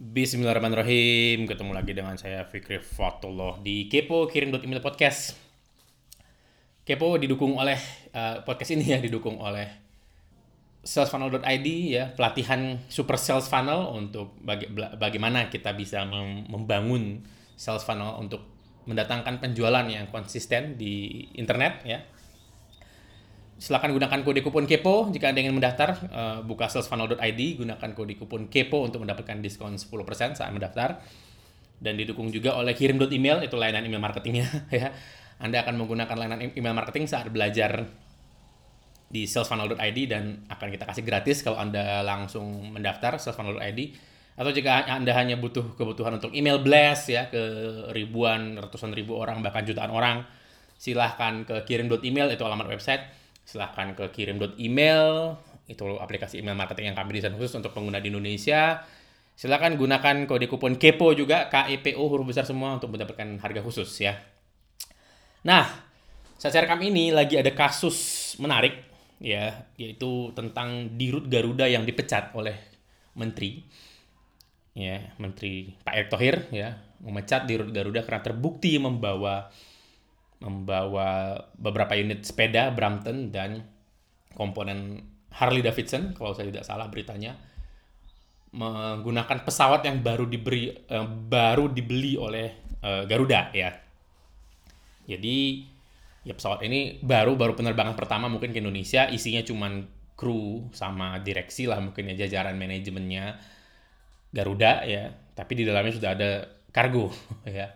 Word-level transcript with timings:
Bismillahirrahmanirrahim. 0.00 1.44
Ketemu 1.44 1.76
lagi 1.76 1.92
dengan 1.92 2.16
saya 2.16 2.48
Fikri 2.48 2.80
Fatullah 2.80 3.60
di 3.60 3.84
Kepo 3.84 4.24
kirim 4.32 4.48
email 4.48 4.80
podcast. 4.80 5.36
Kepo 6.88 7.20
didukung 7.20 7.60
oleh 7.60 7.76
uh, 8.16 8.40
podcast 8.40 8.72
ini 8.72 8.96
ya 8.96 8.98
didukung 9.04 9.36
oleh 9.36 9.68
salesfunnel.id 10.80 11.68
ya 11.92 12.16
pelatihan 12.16 12.80
super 12.88 13.20
sales 13.20 13.52
funnel 13.52 13.92
untuk 13.92 14.40
baga 14.40 14.96
bagaimana 14.96 15.52
kita 15.52 15.76
bisa 15.76 16.08
membangun 16.48 17.20
sales 17.60 17.84
funnel 17.84 18.24
untuk 18.24 18.40
mendatangkan 18.88 19.36
penjualan 19.36 19.84
yang 19.84 20.08
konsisten 20.08 20.80
di 20.80 21.28
internet 21.36 21.84
ya 21.84 22.00
Silakan 23.60 23.92
gunakan 23.92 24.24
kode 24.24 24.40
kupon 24.40 24.64
KEPO 24.64 25.12
jika 25.12 25.28
Anda 25.28 25.44
ingin 25.44 25.52
mendaftar. 25.52 25.92
Uh, 26.08 26.40
buka 26.48 26.72
salesfunnel.id, 26.72 27.40
gunakan 27.60 27.90
kode 27.92 28.16
kupon 28.16 28.48
KEPO 28.48 28.88
untuk 28.88 29.04
mendapatkan 29.04 29.36
diskon 29.44 29.76
10% 29.76 30.40
saat 30.40 30.48
mendaftar. 30.48 31.04
Dan 31.76 32.00
didukung 32.00 32.32
juga 32.32 32.56
oleh 32.56 32.72
kirim.email, 32.72 33.44
itu 33.44 33.60
layanan 33.60 33.84
email 33.84 34.00
marketingnya. 34.00 34.48
ya. 34.72 34.96
Anda 35.36 35.60
akan 35.60 35.76
menggunakan 35.76 36.16
layanan 36.16 36.56
email 36.56 36.72
marketing 36.72 37.04
saat 37.04 37.28
belajar 37.28 37.84
di 39.12 39.28
salesfunnel.id 39.28 39.98
dan 40.08 40.40
akan 40.48 40.68
kita 40.72 40.88
kasih 40.88 41.04
gratis 41.04 41.44
kalau 41.44 41.60
Anda 41.60 42.00
langsung 42.00 42.72
mendaftar 42.72 43.20
salesfunnel.id 43.20 43.80
atau 44.40 44.56
jika 44.56 44.88
Anda 44.88 45.12
hanya 45.12 45.36
butuh 45.36 45.76
kebutuhan 45.76 46.16
untuk 46.16 46.32
email 46.32 46.64
blast 46.64 47.12
ya 47.12 47.28
ke 47.28 47.36
ribuan, 47.92 48.56
ratusan 48.56 48.96
ribu 48.96 49.20
orang 49.20 49.44
bahkan 49.44 49.68
jutaan 49.68 49.92
orang, 49.92 50.24
silahkan 50.80 51.44
ke 51.44 51.60
kirim.email 51.68 52.32
itu 52.32 52.40
alamat 52.40 52.72
website 52.72 53.19
silahkan 53.44 53.92
ke 53.96 54.04
kirim 54.14 54.38
email 54.58 55.36
itu 55.70 55.86
aplikasi 55.86 56.42
email 56.42 56.58
marketing 56.58 56.90
yang 56.90 56.98
kami 56.98 57.22
desain 57.22 57.34
khusus 57.34 57.54
untuk 57.54 57.70
pengguna 57.70 58.02
di 58.02 58.10
Indonesia. 58.10 58.82
Silahkan 59.38 59.72
gunakan 59.78 60.26
kode 60.28 60.50
kupon 60.50 60.76
KEPO 60.76 61.16
juga 61.16 61.48
KEPO 61.48 62.02
huruf 62.02 62.28
besar 62.28 62.44
semua 62.44 62.76
untuk 62.76 62.92
mendapatkan 62.92 63.40
harga 63.40 63.60
khusus 63.62 63.88
ya. 64.02 64.18
Nah 65.46 65.64
saya 66.36 66.66
rekam 66.66 66.80
ini 66.80 67.14
lagi 67.14 67.38
ada 67.38 67.52
kasus 67.52 68.32
menarik 68.40 68.80
ya 69.20 69.68
yaitu 69.76 70.32
tentang 70.32 70.96
dirut 70.96 71.28
Garuda 71.28 71.68
yang 71.68 71.84
dipecat 71.84 72.32
oleh 72.32 72.56
menteri 73.12 73.60
ya 74.72 75.12
menteri 75.20 75.76
Pak 75.84 75.92
Erick 75.92 76.08
Thohir 76.08 76.36
ya 76.48 76.80
memecat 77.04 77.44
dirut 77.44 77.68
Garuda 77.68 78.00
karena 78.04 78.24
terbukti 78.24 78.80
membawa 78.80 79.52
membawa 80.40 81.36
beberapa 81.56 81.92
unit 81.96 82.24
sepeda 82.24 82.72
Brampton 82.72 83.28
dan 83.28 83.64
komponen 84.32 85.04
Harley 85.30 85.60
Davidson 85.60 86.16
kalau 86.16 86.32
saya 86.32 86.48
tidak 86.48 86.64
salah 86.64 86.88
beritanya 86.88 87.36
menggunakan 88.50 89.46
pesawat 89.46 89.86
yang 89.86 90.02
baru 90.02 90.26
diberi 90.26 90.74
uh, 90.90 91.06
baru 91.06 91.70
dibeli 91.70 92.18
oleh 92.18 92.48
uh, 92.82 93.06
Garuda 93.06 93.54
ya. 93.54 93.70
Jadi 95.06 95.62
ya 96.26 96.34
pesawat 96.34 96.66
ini 96.66 96.98
baru 97.00 97.38
baru 97.38 97.54
penerbangan 97.54 97.94
pertama 97.96 98.26
mungkin 98.26 98.52
ke 98.52 98.58
Indonesia 98.60 99.08
isinya 99.08 99.40
cuma 99.46 99.70
kru 100.18 100.68
sama 100.76 101.16
direksi 101.24 101.64
lah 101.64 101.80
mungkin 101.80 102.12
ya 102.12 102.26
jajaran 102.26 102.58
manajemennya 102.60 103.40
Garuda 104.28 104.84
ya 104.84 105.08
tapi 105.32 105.56
di 105.56 105.64
dalamnya 105.64 105.96
sudah 105.96 106.10
ada 106.12 106.30
kargo 106.70 107.08
ya 107.48 107.72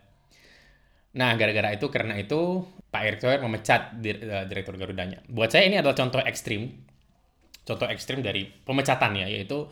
Nah, 1.15 1.39
gara-gara 1.39 1.71
itu, 1.71 1.87
karena 1.91 2.19
itu, 2.19 2.67
Pak 2.91 3.03
Erick 3.07 3.21
Thohir 3.23 3.41
memecat 3.43 3.95
eh, 4.03 4.45
direktur 4.51 4.75
Garudanya. 4.75 5.23
Buat 5.31 5.55
saya 5.55 5.67
ini 5.67 5.79
adalah 5.79 5.95
contoh 5.95 6.19
ekstrim, 6.23 6.71
contoh 7.63 7.87
ekstrim 7.87 8.23
dari 8.23 8.47
pemecatan 8.47 9.19
ya, 9.19 9.27
yaitu 9.31 9.67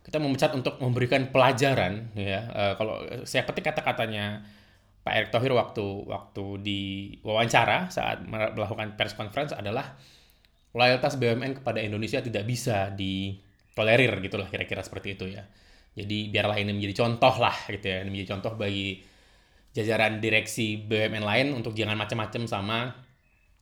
kita 0.00 0.16
memecat 0.16 0.50
untuk 0.56 0.80
memberikan 0.80 1.28
pelajaran 1.28 2.10
ya. 2.16 2.40
Uh, 2.50 2.72
kalau 2.74 3.04
saya 3.28 3.44
petik 3.44 3.68
kata-katanya 3.68 4.42
Pak 5.04 5.12
Erick 5.12 5.30
Thohir 5.32 5.52
waktu 5.52 5.86
waktu 6.08 6.44
di 6.64 6.80
wawancara 7.20 7.92
saat 7.92 8.24
melakukan 8.24 8.96
press 8.96 9.12
conference 9.12 9.52
adalah 9.52 9.96
loyalitas 10.72 11.20
BUMN 11.20 11.60
kepada 11.60 11.84
Indonesia 11.84 12.20
tidak 12.24 12.48
bisa 12.48 12.92
ditolerir 12.96 14.12
gitulah 14.24 14.48
kira-kira 14.48 14.80
seperti 14.80 15.20
itu 15.20 15.28
ya. 15.28 15.44
Jadi 15.90 16.30
biarlah 16.30 16.56
ini 16.56 16.72
menjadi 16.72 17.02
contoh 17.04 17.34
lah 17.36 17.56
gitu 17.68 17.86
ya, 17.90 18.00
ini 18.06 18.08
menjadi 18.14 18.38
contoh 18.38 18.52
bagi 18.56 19.02
jajaran 19.70 20.18
direksi 20.18 20.82
BUMN 20.82 21.22
lain 21.22 21.46
untuk 21.54 21.78
jangan 21.78 21.94
macam-macam 21.94 22.42
sama 22.50 22.78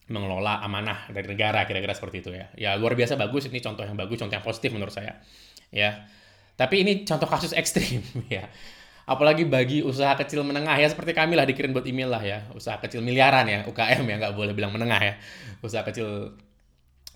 mengelola 0.08 0.64
amanah 0.64 1.04
dari 1.12 1.28
negara 1.28 1.68
kira-kira 1.68 1.92
seperti 1.92 2.24
itu 2.24 2.30
ya. 2.32 2.48
Ya 2.56 2.70
luar 2.80 2.96
biasa 2.96 3.20
bagus 3.20 3.44
ini 3.48 3.60
contoh 3.60 3.84
yang 3.84 3.96
bagus, 3.96 4.16
contoh 4.16 4.34
yang 4.34 4.44
positif 4.44 4.72
menurut 4.72 4.92
saya. 4.92 5.20
Ya. 5.68 6.08
Tapi 6.56 6.82
ini 6.82 6.92
contoh 7.04 7.28
kasus 7.28 7.52
ekstrim 7.52 8.00
ya. 8.32 8.48
Apalagi 9.08 9.48
bagi 9.48 9.80
usaha 9.80 10.12
kecil 10.20 10.44
menengah 10.44 10.76
ya 10.76 10.88
seperti 10.88 11.16
kami 11.16 11.32
lah 11.32 11.48
dikirim 11.48 11.72
buat 11.72 11.84
email 11.84 12.08
lah 12.08 12.24
ya. 12.24 12.38
Usaha 12.56 12.80
kecil 12.80 13.04
miliaran 13.04 13.44
ya, 13.48 13.64
UKM 13.68 14.04
ya 14.04 14.16
nggak 14.20 14.34
boleh 14.36 14.52
bilang 14.56 14.72
menengah 14.72 15.00
ya. 15.00 15.14
Usaha 15.60 15.84
kecil 15.84 16.32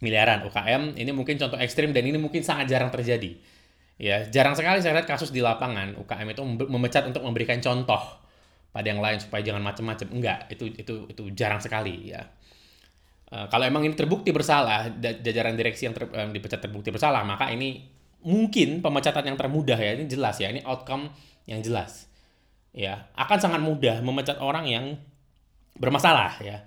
miliaran 0.05 0.45
UKM 0.45 1.01
ini 1.01 1.11
mungkin 1.17 1.41
contoh 1.41 1.57
ekstrim 1.57 1.97
dan 1.97 2.05
ini 2.05 2.21
mungkin 2.21 2.45
sangat 2.45 2.69
jarang 2.69 2.93
terjadi. 2.93 3.37
Ya, 4.01 4.27
jarang 4.27 4.57
sekali 4.57 4.83
saya 4.83 4.99
lihat 4.99 5.07
kasus 5.07 5.31
di 5.31 5.39
lapangan 5.45 5.95
UKM 6.01 6.27
itu 6.33 6.43
memecat 6.67 7.07
untuk 7.07 7.23
memberikan 7.23 7.61
contoh 7.63 8.22
pada 8.73 8.89
yang 8.89 9.05
lain 9.05 9.21
supaya 9.21 9.45
jangan 9.45 9.61
macam-macam 9.61 10.09
enggak 10.09 10.39
itu 10.49 10.73
itu 10.73 10.95
itu 11.13 11.23
jarang 11.37 11.61
sekali 11.61 12.17
ya. 12.17 12.25
Uh, 13.29 13.47
kalau 13.53 13.65
emang 13.69 13.85
ini 13.85 13.97
terbukti 13.97 14.33
bersalah 14.33 14.93
jajaran 15.01 15.57
direksi 15.57 15.89
yang, 15.89 15.97
ter, 15.97 16.05
yang 16.13 16.33
dipecat 16.33 16.61
terbukti 16.61 16.93
bersalah 16.93 17.25
maka 17.25 17.49
ini 17.53 17.85
mungkin 18.25 18.81
pemecatan 18.81 19.33
yang 19.33 19.37
termudah 19.37 19.77
ya 19.77 19.97
ini 19.97 20.05
jelas 20.09 20.41
ya 20.41 20.49
ini 20.49 20.65
outcome 20.65 21.13
yang 21.45 21.61
jelas 21.61 22.09
ya. 22.73 23.13
Akan 23.13 23.39
sangat 23.39 23.61
mudah 23.61 24.01
memecat 24.01 24.41
orang 24.41 24.65
yang 24.65 24.85
bermasalah 25.77 26.41
ya. 26.41 26.65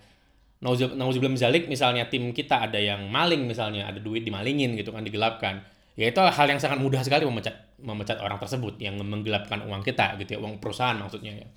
Nauzubillah 0.62 1.30
mizalik 1.30 1.70
misalnya 1.70 2.10
tim 2.10 2.34
kita 2.34 2.66
ada 2.66 2.80
yang 2.82 3.06
maling 3.12 3.46
misalnya 3.46 3.86
ada 3.86 4.02
duit 4.02 4.26
dimalingin 4.26 4.74
gitu 4.78 4.94
kan 4.94 5.06
digelapkan. 5.06 5.62
Ya 5.96 6.10
itu 6.10 6.20
hal 6.20 6.48
yang 6.50 6.58
sangat 6.58 6.82
mudah 6.82 7.06
sekali 7.06 7.24
memecat 7.24 7.66
memecat 7.80 8.18
orang 8.20 8.40
tersebut 8.42 8.80
yang 8.82 8.98
menggelapkan 8.98 9.62
uang 9.68 9.84
kita 9.86 10.18
gitu 10.20 10.36
ya 10.36 10.40
uang 10.42 10.58
perusahaan 10.64 10.96
maksudnya 10.96 11.38
ya 11.38 11.48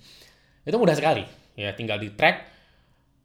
itu 0.65 0.75
mudah 0.75 0.95
sekali. 0.95 1.23
Ya, 1.59 1.75
tinggal 1.75 1.99
di 1.99 2.11
track 2.15 2.59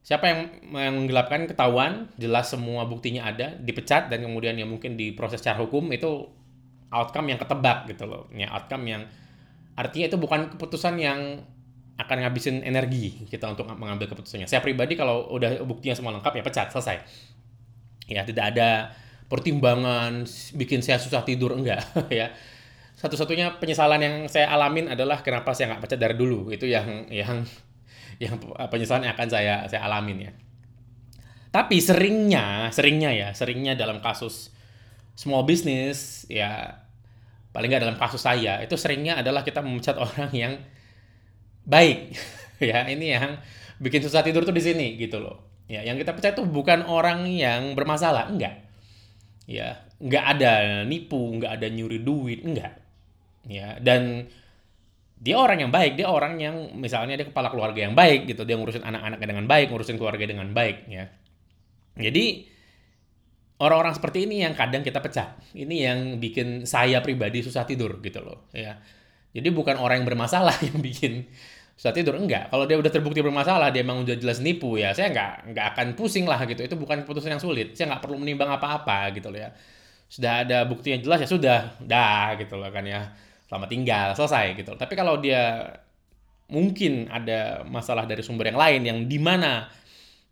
siapa 0.04 0.28
yang 0.28 0.40
menggelapkan 0.68 1.48
ketahuan, 1.48 2.12
jelas 2.20 2.52
semua 2.52 2.84
buktinya 2.84 3.24
ada, 3.24 3.56
dipecat 3.56 4.12
dan 4.12 4.20
kemudian 4.20 4.52
yang 4.52 4.68
mungkin 4.68 5.00
diproses 5.00 5.40
secara 5.40 5.64
hukum 5.64 5.88
itu 5.96 6.28
outcome 6.92 7.32
yang 7.32 7.40
ketebak 7.40 7.88
gitu 7.88 8.04
loh. 8.04 8.28
Ya, 8.36 8.52
outcome 8.52 8.84
yang 8.84 9.08
artinya 9.74 10.12
itu 10.12 10.20
bukan 10.20 10.52
keputusan 10.54 11.00
yang 11.00 11.40
akan 11.96 12.16
ngabisin 12.20 12.60
energi 12.68 13.24
kita 13.32 13.48
untuk 13.48 13.64
mengambil 13.64 14.12
keputusannya. 14.12 14.44
Saya 14.44 14.60
pribadi 14.60 14.92
kalau 14.92 15.24
udah 15.32 15.64
buktinya 15.64 15.96
semua 15.96 16.12
lengkap 16.12 16.36
ya 16.36 16.44
pecat, 16.44 16.68
selesai. 16.68 17.00
Ya, 18.04 18.28
tidak 18.28 18.52
ada 18.52 18.92
pertimbangan 19.32 20.28
bikin 20.52 20.84
saya 20.84 21.00
susah 21.00 21.24
tidur 21.24 21.56
enggak 21.56 21.80
ya 22.12 22.28
satu-satunya 23.04 23.60
penyesalan 23.60 24.00
yang 24.00 24.16
saya 24.32 24.48
alamin 24.48 24.88
adalah 24.88 25.20
kenapa 25.20 25.52
saya 25.52 25.76
nggak 25.76 25.84
pecat 25.84 26.00
dari 26.00 26.16
dulu. 26.16 26.48
Itu 26.48 26.64
yang 26.64 27.12
yang 27.12 27.44
yang 28.16 28.40
penyesalan 28.72 29.04
yang 29.04 29.12
akan 29.12 29.28
saya 29.28 29.68
saya 29.68 29.84
alamin 29.84 30.18
ya. 30.24 30.32
Tapi 31.52 31.84
seringnya 31.84 32.72
seringnya 32.72 33.12
ya 33.12 33.28
seringnya 33.36 33.76
dalam 33.76 34.00
kasus 34.00 34.48
small 35.12 35.44
business 35.44 36.24
ya 36.32 36.80
paling 37.52 37.68
nggak 37.68 37.84
dalam 37.84 37.98
kasus 38.00 38.24
saya 38.24 38.64
itu 38.64 38.74
seringnya 38.80 39.20
adalah 39.20 39.44
kita 39.44 39.60
memecat 39.60 40.00
orang 40.08 40.32
yang 40.32 40.56
baik 41.68 42.16
ya. 42.72 42.88
Ini 42.88 43.06
yang 43.20 43.36
bikin 43.84 44.00
susah 44.00 44.24
tidur 44.24 44.48
tuh 44.48 44.56
di 44.56 44.64
sini 44.64 44.96
gitu 44.96 45.20
loh. 45.20 45.68
Ya 45.68 45.84
yang 45.84 46.00
kita 46.00 46.16
pecat 46.16 46.40
itu 46.40 46.48
bukan 46.48 46.88
orang 46.88 47.28
yang 47.28 47.76
bermasalah 47.76 48.32
enggak. 48.32 48.64
Ya 49.44 49.84
nggak 50.00 50.24
ada 50.40 50.52
nipu 50.88 51.20
nggak 51.36 51.60
ada 51.60 51.68
nyuri 51.68 52.00
duit 52.00 52.40
enggak 52.40 52.83
ya 53.48 53.76
dan 53.80 54.26
dia 55.24 55.40
orang 55.40 55.64
yang 55.64 55.72
baik 55.72 55.96
dia 55.96 56.10
orang 56.10 56.36
yang 56.36 56.76
misalnya 56.76 57.16
dia 57.16 57.24
kepala 57.24 57.48
keluarga 57.48 57.80
yang 57.88 57.96
baik 57.96 58.28
gitu 58.28 58.44
dia 58.44 58.60
ngurusin 58.60 58.84
anak-anaknya 58.84 59.26
dengan 59.32 59.46
baik 59.48 59.72
ngurusin 59.72 59.96
keluarga 59.96 60.24
dengan 60.28 60.52
baik 60.52 60.84
ya. 60.84 61.08
Jadi 61.94 62.44
orang-orang 63.62 63.94
seperti 63.96 64.28
ini 64.28 64.44
yang 64.44 64.52
kadang 64.52 64.84
kita 64.84 64.98
pecah. 64.98 65.38
Ini 65.56 65.76
yang 65.88 65.98
bikin 66.18 66.68
saya 66.68 67.00
pribadi 67.00 67.40
susah 67.40 67.64
tidur 67.64 68.02
gitu 68.04 68.20
loh 68.20 68.52
ya. 68.52 68.76
Jadi 69.32 69.48
bukan 69.48 69.80
orang 69.80 70.04
yang 70.04 70.08
bermasalah 70.12 70.60
yang 70.68 70.82
bikin 70.84 71.24
susah 71.78 71.96
tidur 71.96 72.20
enggak. 72.20 72.52
Kalau 72.52 72.68
dia 72.68 72.76
udah 72.76 72.92
terbukti 72.92 73.24
bermasalah 73.24 73.72
dia 73.72 73.80
emang 73.80 74.04
udah 74.04 74.20
jelas 74.20 74.44
nipu 74.44 74.76
ya 74.76 74.92
saya 74.92 75.08
nggak 75.08 75.56
nggak 75.56 75.66
akan 75.72 75.86
pusing 75.96 76.28
lah 76.28 76.42
gitu. 76.44 76.60
Itu 76.60 76.76
bukan 76.76 77.06
keputusan 77.06 77.32
yang 77.32 77.42
sulit. 77.42 77.72
Saya 77.78 77.96
nggak 77.96 78.02
perlu 78.04 78.20
menimbang 78.20 78.52
apa-apa 78.52 79.14
gitu 79.16 79.32
loh 79.32 79.40
ya. 79.40 79.56
Sudah 80.10 80.44
ada 80.44 80.68
bukti 80.68 80.92
yang 80.92 81.00
jelas 81.00 81.24
ya 81.24 81.28
sudah 81.32 81.80
dah 81.80 82.36
gitu 82.36 82.60
loh 82.60 82.68
kan 82.68 82.84
ya 82.84 83.08
selamat 83.54 83.70
tinggal 83.70 84.08
selesai 84.18 84.58
gitu 84.58 84.74
tapi 84.74 84.98
kalau 84.98 85.22
dia 85.22 85.70
mungkin 86.50 87.06
ada 87.06 87.62
masalah 87.62 88.02
dari 88.02 88.26
sumber 88.26 88.50
yang 88.50 88.58
lain 88.58 88.82
yang 88.82 88.98
di 89.06 89.22
mana 89.22 89.70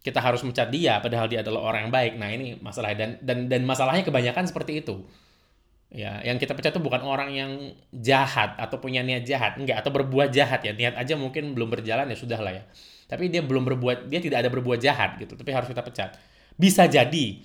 kita 0.03 0.19
harus 0.19 0.43
mencat 0.43 0.75
dia 0.75 0.99
padahal 0.99 1.31
dia 1.31 1.47
adalah 1.47 1.63
orang 1.63 1.87
yang 1.87 1.95
baik 1.95 2.19
nah 2.19 2.27
ini 2.27 2.59
masalah 2.59 2.91
dan 2.99 3.23
dan 3.23 3.47
dan 3.47 3.63
masalahnya 3.63 4.03
kebanyakan 4.03 4.51
seperti 4.51 4.83
itu 4.83 5.07
Ya, 5.93 6.25
yang 6.25 6.41
kita 6.41 6.57
pecat 6.57 6.73
itu 6.73 6.81
bukan 6.81 7.05
orang 7.05 7.37
yang 7.37 7.77
jahat 7.93 8.57
atau 8.57 8.81
punya 8.81 9.05
niat 9.05 9.29
jahat, 9.29 9.61
enggak 9.61 9.85
atau 9.85 9.93
berbuat 9.93 10.33
jahat 10.33 10.65
ya. 10.65 10.73
Niat 10.73 10.97
aja 10.97 11.21
mungkin 11.21 11.53
belum 11.53 11.69
berjalan 11.69 12.09
ya 12.09 12.17
sudah 12.17 12.41
lah 12.41 12.57
ya. 12.57 12.65
Tapi 13.13 13.29
dia 13.29 13.45
belum 13.45 13.61
berbuat, 13.69 14.09
dia 14.09 14.25
tidak 14.25 14.41
ada 14.41 14.49
berbuat 14.49 14.81
jahat 14.81 15.21
gitu, 15.21 15.37
tapi 15.37 15.53
harus 15.53 15.69
kita 15.69 15.85
pecat. 15.85 16.17
Bisa 16.57 16.89
jadi 16.89 17.45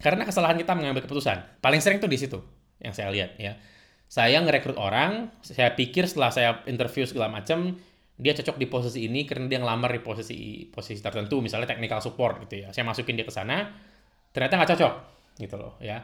karena 0.00 0.24
kesalahan 0.24 0.56
kita 0.56 0.72
mengambil 0.72 1.04
keputusan. 1.04 1.60
Paling 1.60 1.84
sering 1.84 2.00
tuh 2.00 2.08
di 2.08 2.16
situ 2.16 2.40
yang 2.80 2.96
saya 2.96 3.12
lihat 3.12 3.36
ya. 3.36 3.60
Saya 4.08 4.40
ngerekrut 4.40 4.80
orang, 4.80 5.28
saya 5.44 5.76
pikir 5.76 6.08
setelah 6.08 6.32
saya 6.32 6.50
interview 6.64 7.04
segala 7.04 7.28
macam, 7.28 7.76
dia 8.16 8.32
cocok 8.32 8.56
di 8.56 8.66
posisi 8.66 9.04
ini 9.04 9.28
karena 9.28 9.46
dia 9.46 9.60
ngelamar 9.60 9.92
di 9.92 10.00
posisi 10.00 10.64
posisi 10.66 10.98
tertentu, 11.04 11.44
misalnya 11.44 11.68
technical 11.68 12.00
support 12.00 12.40
gitu 12.48 12.64
ya. 12.64 12.68
Saya 12.72 12.88
masukin 12.88 13.14
dia 13.20 13.28
ke 13.28 13.32
sana, 13.32 13.68
ternyata 14.32 14.56
nggak 14.56 14.70
cocok 14.74 14.94
gitu 15.38 15.54
loh 15.54 15.78
ya 15.78 16.02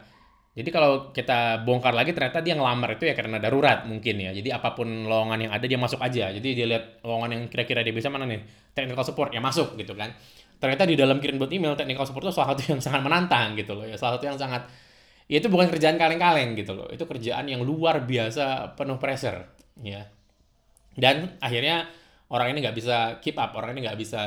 jadi 0.55 0.69
kalau 0.71 1.11
kita 1.11 1.67
bongkar 1.67 1.91
lagi 1.91 2.15
ternyata 2.15 2.39
dia 2.39 2.55
ngelamar 2.55 2.95
itu 2.95 3.03
ya 3.03 3.11
karena 3.11 3.43
darurat 3.43 3.83
mungkin 3.83 4.23
ya. 4.23 4.31
Jadi 4.31 4.55
apa 4.55 4.71
pun 4.71 4.87
lowongan 5.03 5.39
yang 5.43 5.51
ada 5.51 5.67
dia 5.67 5.75
masuk 5.75 5.99
aja. 5.99 6.31
Jadi 6.31 6.55
dia 6.55 6.63
lihat 6.63 7.03
lowongan 7.03 7.29
yang 7.35 7.43
kira-kira 7.51 7.83
dia 7.83 7.91
bisa 7.91 8.07
mana 8.07 8.23
nih? 8.23 8.39
Technical 8.71 9.03
support 9.03 9.35
ya 9.35 9.43
masuk 9.43 9.75
gitu 9.75 9.91
kan. 9.99 10.15
Ternyata 10.55 10.87
di 10.87 10.95
dalam 10.95 11.19
kirim 11.19 11.35
buat 11.35 11.51
email 11.51 11.75
technical 11.75 12.07
support 12.07 12.31
itu 12.31 12.31
salah 12.31 12.55
satu 12.55 12.71
yang 12.71 12.79
sangat 12.79 13.03
menantang 13.03 13.59
gitu 13.59 13.75
loh 13.75 13.83
ya. 13.83 13.99
Salah 13.99 14.15
satu 14.15 14.31
yang 14.31 14.39
sangat 14.39 14.63
ya 15.25 15.41
itu 15.41 15.49
bukan 15.49 15.67
kerjaan 15.69 15.97
kaleng-kaleng 15.97 16.53
gitu 16.57 16.73
loh. 16.77 16.87
Itu 16.89 17.09
kerjaan 17.09 17.49
yang 17.49 17.65
luar 17.65 18.03
biasa 18.05 18.77
penuh 18.77 18.97
pressure 19.01 19.45
ya. 19.81 20.05
Dan 20.95 21.35
akhirnya 21.43 21.89
orang 22.31 22.55
ini 22.55 22.63
nggak 22.63 22.77
bisa 22.77 22.97
keep 23.19 23.35
up, 23.35 23.53
orang 23.57 23.75
ini 23.75 23.85
nggak 23.87 23.99
bisa 23.99 24.23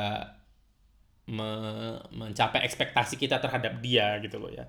me 1.29 1.49
mencapai 2.09 2.65
ekspektasi 2.65 3.15
kita 3.21 3.37
terhadap 3.37 3.77
dia 3.85 4.17
gitu 4.17 4.41
loh 4.41 4.49
ya 4.49 4.65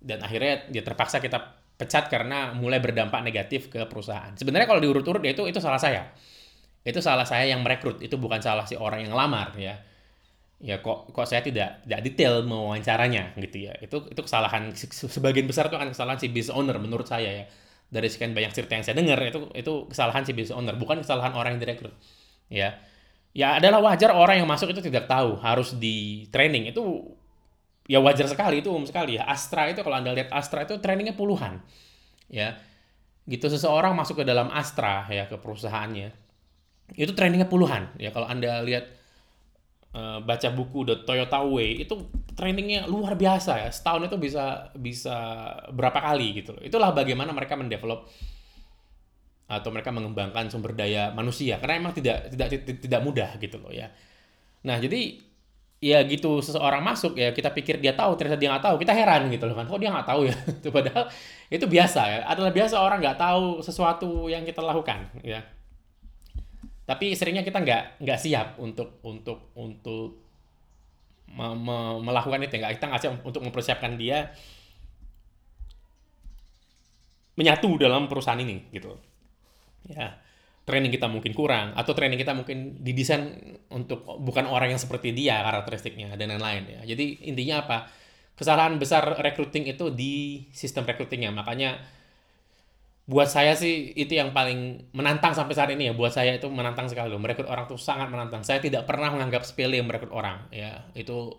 dan 0.00 0.24
akhirnya 0.24 0.64
dia 0.72 0.80
terpaksa 0.80 1.20
kita 1.20 1.60
pecat 1.76 2.08
karena 2.08 2.56
mulai 2.56 2.80
berdampak 2.80 3.20
negatif 3.20 3.68
ke 3.68 3.84
perusahaan. 3.84 4.32
Sebenarnya 4.32 4.68
kalau 4.68 4.80
diurut-urut 4.80 5.20
ya 5.20 5.32
itu 5.36 5.44
itu 5.48 5.60
salah 5.60 5.80
saya. 5.80 6.08
Itu 6.80 7.04
salah 7.04 7.28
saya 7.28 7.44
yang 7.44 7.60
merekrut, 7.60 8.00
itu 8.00 8.16
bukan 8.16 8.40
salah 8.40 8.64
si 8.64 8.72
orang 8.76 9.04
yang 9.04 9.12
lamar 9.12 9.52
ya. 9.60 9.76
Ya 10.60 10.84
kok 10.84 11.08
kok 11.16 11.24
saya 11.24 11.40
tidak 11.40 11.80
tidak 11.88 12.00
detail 12.04 12.44
mewawancaranya 12.44 13.32
gitu 13.40 13.64
ya. 13.64 13.72
Itu 13.80 14.12
itu 14.12 14.20
kesalahan 14.20 14.76
sebagian 14.76 15.48
besar 15.48 15.72
itu 15.72 15.76
akan 15.80 15.88
kesalahan 15.96 16.20
si 16.20 16.28
business 16.28 16.52
owner 16.52 16.76
menurut 16.76 17.08
saya 17.08 17.32
ya. 17.32 17.44
Dari 17.90 18.06
sekian 18.12 18.36
banyak 18.36 18.52
cerita 18.52 18.76
yang 18.76 18.84
saya 18.84 18.94
dengar 19.00 19.18
itu 19.24 19.48
itu 19.56 19.72
kesalahan 19.88 20.22
si 20.28 20.36
business 20.36 20.54
owner, 20.54 20.76
bukan 20.76 21.00
kesalahan 21.00 21.32
orang 21.32 21.56
yang 21.56 21.64
direkrut. 21.64 21.96
Ya. 22.52 22.76
Ya 23.32 23.56
adalah 23.56 23.80
wajar 23.80 24.12
orang 24.12 24.44
yang 24.44 24.48
masuk 24.50 24.74
itu 24.76 24.84
tidak 24.84 25.08
tahu 25.08 25.40
harus 25.40 25.78
di 25.80 26.28
training 26.34 26.74
itu 26.74 26.82
ya 27.88 28.02
wajar 28.02 28.28
sekali 28.28 28.60
itu 28.60 28.68
umum 28.68 28.84
sekali 28.84 29.16
ya. 29.16 29.24
Astra 29.24 29.64
itu 29.72 29.80
kalau 29.80 29.96
Anda 29.96 30.12
lihat 30.12 30.28
Astra 30.28 30.68
itu 30.68 30.76
trainingnya 30.76 31.16
puluhan. 31.16 31.64
Ya. 32.28 32.60
Gitu 33.24 33.48
seseorang 33.48 33.96
masuk 33.96 34.20
ke 34.20 34.24
dalam 34.28 34.52
Astra 34.52 35.08
ya 35.08 35.24
ke 35.24 35.40
perusahaannya. 35.40 36.12
Itu 37.00 37.16
trainingnya 37.16 37.48
puluhan. 37.48 37.96
Ya 37.96 38.12
kalau 38.12 38.28
Anda 38.28 38.60
lihat 38.60 38.99
uh, 39.94 40.18
baca 40.22 40.48
buku 40.52 40.86
The 40.86 40.96
Toyota 41.06 41.42
Way 41.42 41.86
itu 41.86 41.94
trainingnya 42.34 42.86
luar 42.86 43.14
biasa 43.14 43.66
ya. 43.66 43.70
Setahun 43.70 44.06
itu 44.06 44.16
bisa 44.16 44.70
bisa 44.76 45.16
berapa 45.70 45.98
kali 45.98 46.42
gitu 46.42 46.56
loh. 46.56 46.62
Itulah 46.62 46.90
bagaimana 46.94 47.34
mereka 47.34 47.58
mendevelop 47.58 48.06
atau 49.50 49.70
mereka 49.74 49.90
mengembangkan 49.90 50.46
sumber 50.46 50.78
daya 50.78 51.10
manusia 51.10 51.58
karena 51.58 51.82
emang 51.82 51.92
tidak 51.98 52.30
tidak 52.30 52.48
tidak 52.78 53.00
mudah 53.02 53.30
gitu 53.42 53.58
loh 53.58 53.74
ya. 53.74 53.90
Nah, 54.62 54.78
jadi 54.78 55.18
ya 55.80 56.04
gitu 56.04 56.44
seseorang 56.44 56.84
masuk 56.84 57.16
ya 57.16 57.32
kita 57.32 57.56
pikir 57.56 57.80
dia 57.80 57.96
tahu 57.96 58.12
ternyata 58.12 58.36
dia 58.36 58.52
nggak 58.52 58.64
tahu 58.68 58.76
kita 58.76 58.92
heran 58.92 59.32
gitu 59.32 59.48
loh 59.48 59.56
kan 59.56 59.64
kok 59.64 59.80
dia 59.80 59.88
nggak 59.88 60.08
tahu 60.12 60.28
ya 60.28 60.36
padahal 60.76 61.04
itu 61.48 61.64
biasa 61.64 62.00
ya 62.04 62.18
adalah 62.28 62.52
biasa 62.52 62.76
orang 62.76 63.00
nggak 63.00 63.16
tahu 63.16 63.64
sesuatu 63.64 64.28
yang 64.28 64.44
kita 64.44 64.60
lakukan 64.60 65.08
ya 65.24 65.40
tapi 66.90 67.14
seringnya 67.14 67.46
kita 67.46 67.62
nggak 67.62 68.02
nggak 68.02 68.18
siap 68.18 68.58
untuk 68.58 68.98
untuk 69.06 69.54
untuk 69.54 70.26
me, 71.30 71.54
me, 71.54 72.02
melakukan 72.02 72.42
itu 72.42 72.58
nggak 72.58 72.82
kita 72.82 72.86
nggak 72.90 73.02
siap 73.06 73.14
untuk 73.22 73.46
mempersiapkan 73.46 73.94
dia 73.94 74.34
menyatu 77.38 77.78
dalam 77.78 78.10
perusahaan 78.10 78.42
ini 78.42 78.66
gitu 78.74 78.90
ya 79.86 80.18
training 80.70 80.94
kita 80.94 81.10
mungkin 81.10 81.34
kurang 81.34 81.74
atau 81.74 81.90
training 81.90 82.20
kita 82.20 82.30
mungkin 82.30 82.78
didesain 82.78 83.58
untuk 83.74 84.06
bukan 84.06 84.46
orang 84.46 84.76
yang 84.76 84.80
seperti 84.80 85.10
dia 85.10 85.42
karakteristiknya 85.42 86.14
dan 86.14 86.30
lain-lain 86.30 86.78
ya. 86.78 86.94
Jadi 86.94 87.26
intinya 87.26 87.66
apa? 87.66 87.78
Kesalahan 88.38 88.78
besar 88.78 89.18
recruiting 89.18 89.66
itu 89.66 89.90
di 89.90 90.46
sistem 90.54 90.86
recruitingnya. 90.86 91.34
Makanya 91.34 91.76
buat 93.10 93.26
saya 93.26 93.58
sih 93.58 93.90
itu 93.98 94.14
yang 94.14 94.30
paling 94.30 94.86
menantang 94.94 95.34
sampai 95.34 95.54
saat 95.58 95.70
ini 95.74 95.90
ya. 95.90 95.92
Buat 95.98 96.14
saya 96.14 96.38
itu 96.38 96.46
menantang 96.46 96.86
sekali 96.86 97.10
loh. 97.10 97.18
Merekrut 97.18 97.50
orang 97.50 97.66
itu 97.66 97.74
sangat 97.74 98.06
menantang. 98.06 98.46
Saya 98.46 98.62
tidak 98.62 98.86
pernah 98.86 99.10
menganggap 99.10 99.42
sepele 99.42 99.82
merekrut 99.82 100.14
orang 100.14 100.46
ya. 100.54 100.86
Itu 100.94 101.34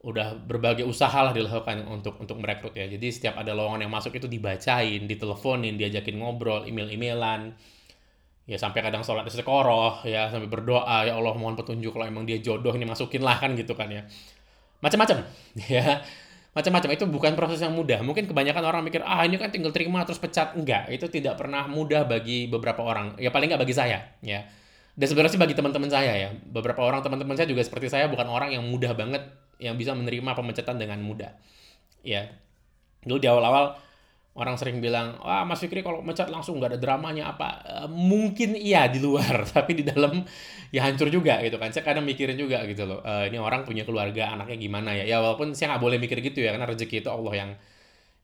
udah 0.00 0.40
berbagai 0.40 0.88
usaha 0.88 1.20
lah 1.20 1.36
dilakukan 1.36 1.84
untuk 1.92 2.16
untuk 2.16 2.40
merekrut 2.40 2.72
ya. 2.72 2.88
Jadi 2.88 3.04
setiap 3.12 3.36
ada 3.36 3.52
lowongan 3.52 3.84
yang 3.84 3.92
masuk 3.92 4.16
itu 4.16 4.24
dibacain, 4.24 5.04
diteleponin, 5.04 5.76
diajakin 5.76 6.16
ngobrol, 6.16 6.64
email-emailan 6.64 7.52
ya 8.48 8.56
sampai 8.56 8.80
kadang 8.80 9.04
sholat 9.04 9.28
istiqoroh 9.28 10.08
ya 10.08 10.32
sampai 10.32 10.48
berdoa 10.48 11.04
ya 11.04 11.12
Allah 11.20 11.36
mohon 11.36 11.52
petunjuk 11.52 11.92
kalau 11.92 12.08
emang 12.08 12.24
dia 12.24 12.40
jodoh 12.40 12.72
ini 12.72 12.88
masukin 12.88 13.20
lah 13.20 13.36
kan 13.36 13.52
gitu 13.52 13.76
kan 13.76 13.92
ya 13.92 14.08
macam-macam 14.80 15.20
ya 15.68 16.00
macam-macam 16.58 16.90
itu 16.90 17.04
bukan 17.06 17.32
proses 17.38 17.62
yang 17.62 17.70
mudah. 17.70 18.02
Mungkin 18.02 18.26
kebanyakan 18.26 18.66
orang 18.66 18.82
mikir 18.82 19.06
ah 19.06 19.22
ini 19.22 19.38
kan 19.38 19.54
tinggal 19.54 19.70
terima 19.70 20.02
terus 20.02 20.18
pecat. 20.18 20.58
Enggak 20.58 20.90
itu 20.90 21.06
tidak 21.06 21.38
pernah 21.38 21.70
mudah 21.70 22.02
bagi 22.02 22.50
beberapa 22.50 22.82
orang. 22.82 23.14
Ya 23.22 23.30
paling 23.30 23.54
nggak 23.54 23.62
bagi 23.62 23.78
saya 23.78 24.02
ya. 24.18 24.42
Dan 24.98 25.06
sebenarnya 25.06 25.38
sih 25.38 25.40
bagi 25.40 25.54
teman-teman 25.54 25.86
saya 25.86 26.12
ya. 26.18 26.28
Beberapa 26.34 26.82
orang 26.82 27.06
teman-teman 27.06 27.38
saya 27.38 27.46
juga 27.46 27.62
seperti 27.62 27.86
saya 27.86 28.10
bukan 28.10 28.26
orang 28.26 28.50
yang 28.50 28.66
mudah 28.66 28.90
banget 28.98 29.22
yang 29.62 29.78
bisa 29.78 29.94
menerima 29.94 30.34
pemecatan 30.34 30.74
dengan 30.82 30.98
mudah 30.98 31.30
ya. 32.02 32.26
Dulu 33.06 33.22
di 33.22 33.30
awal-awal 33.30 33.78
orang 34.38 34.54
sering 34.54 34.78
bilang, 34.78 35.18
wah 35.18 35.42
Mas 35.42 35.58
Fikri 35.58 35.82
kalau 35.82 35.98
mecat 35.98 36.30
langsung 36.30 36.62
nggak 36.62 36.78
ada 36.78 36.80
dramanya 36.80 37.34
apa? 37.34 37.48
E, 37.66 37.74
mungkin 37.90 38.54
iya 38.54 38.86
di 38.86 39.02
luar, 39.02 39.42
tapi 39.56 39.82
di 39.82 39.84
dalam 39.84 40.22
ya 40.70 40.86
hancur 40.86 41.10
juga 41.10 41.42
gitu 41.42 41.58
kan. 41.58 41.74
Saya 41.74 41.82
kadang 41.82 42.06
mikirin 42.06 42.38
juga 42.38 42.62
gitu 42.70 42.86
loh, 42.86 43.02
e, 43.02 43.34
ini 43.34 43.42
orang 43.42 43.66
punya 43.66 43.82
keluarga, 43.82 44.30
anaknya 44.30 44.56
gimana 44.62 44.94
ya? 44.94 45.04
Ya 45.10 45.16
walaupun 45.18 45.58
saya 45.58 45.74
nggak 45.74 45.82
boleh 45.82 45.98
mikir 45.98 46.22
gitu 46.22 46.38
ya, 46.46 46.54
karena 46.54 46.70
rezeki 46.70 47.02
itu 47.02 47.10
Allah 47.10 47.34
yang 47.34 47.50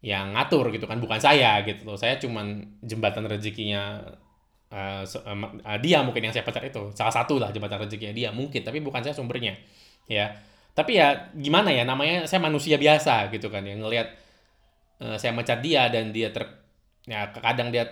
yang 0.04 0.26
ngatur 0.38 0.70
gitu 0.70 0.86
kan, 0.86 1.02
bukan 1.02 1.18
saya 1.18 1.58
gitu 1.66 1.82
loh. 1.82 1.98
Saya 1.98 2.14
cuman 2.22 2.78
jembatan 2.86 3.26
rezekinya 3.26 3.98
uh, 4.70 5.02
uh, 5.02 5.78
dia 5.82 5.98
mungkin 6.06 6.30
yang 6.30 6.34
saya 6.36 6.46
pecat 6.46 6.62
itu, 6.70 6.94
salah 6.94 7.10
satu 7.10 7.42
lah 7.42 7.50
jembatan 7.50 7.82
rezekinya 7.82 8.14
dia 8.14 8.30
mungkin, 8.30 8.62
tapi 8.62 8.78
bukan 8.78 9.02
saya 9.02 9.18
sumbernya 9.18 9.58
ya. 10.06 10.30
Tapi 10.74 10.98
ya 10.98 11.30
gimana 11.34 11.70
ya, 11.74 11.82
namanya 11.86 12.26
saya 12.30 12.42
manusia 12.42 12.78
biasa 12.78 13.30
gitu 13.34 13.50
kan, 13.50 13.62
yang 13.66 13.82
ngelihat 13.82 14.23
uh, 15.04 15.16
saya 15.20 15.36
mecat 15.36 15.60
dia 15.60 15.92
dan 15.92 16.10
dia 16.10 16.32
ter 16.32 16.48
ya 17.04 17.28
kadang 17.36 17.68
dia 17.68 17.84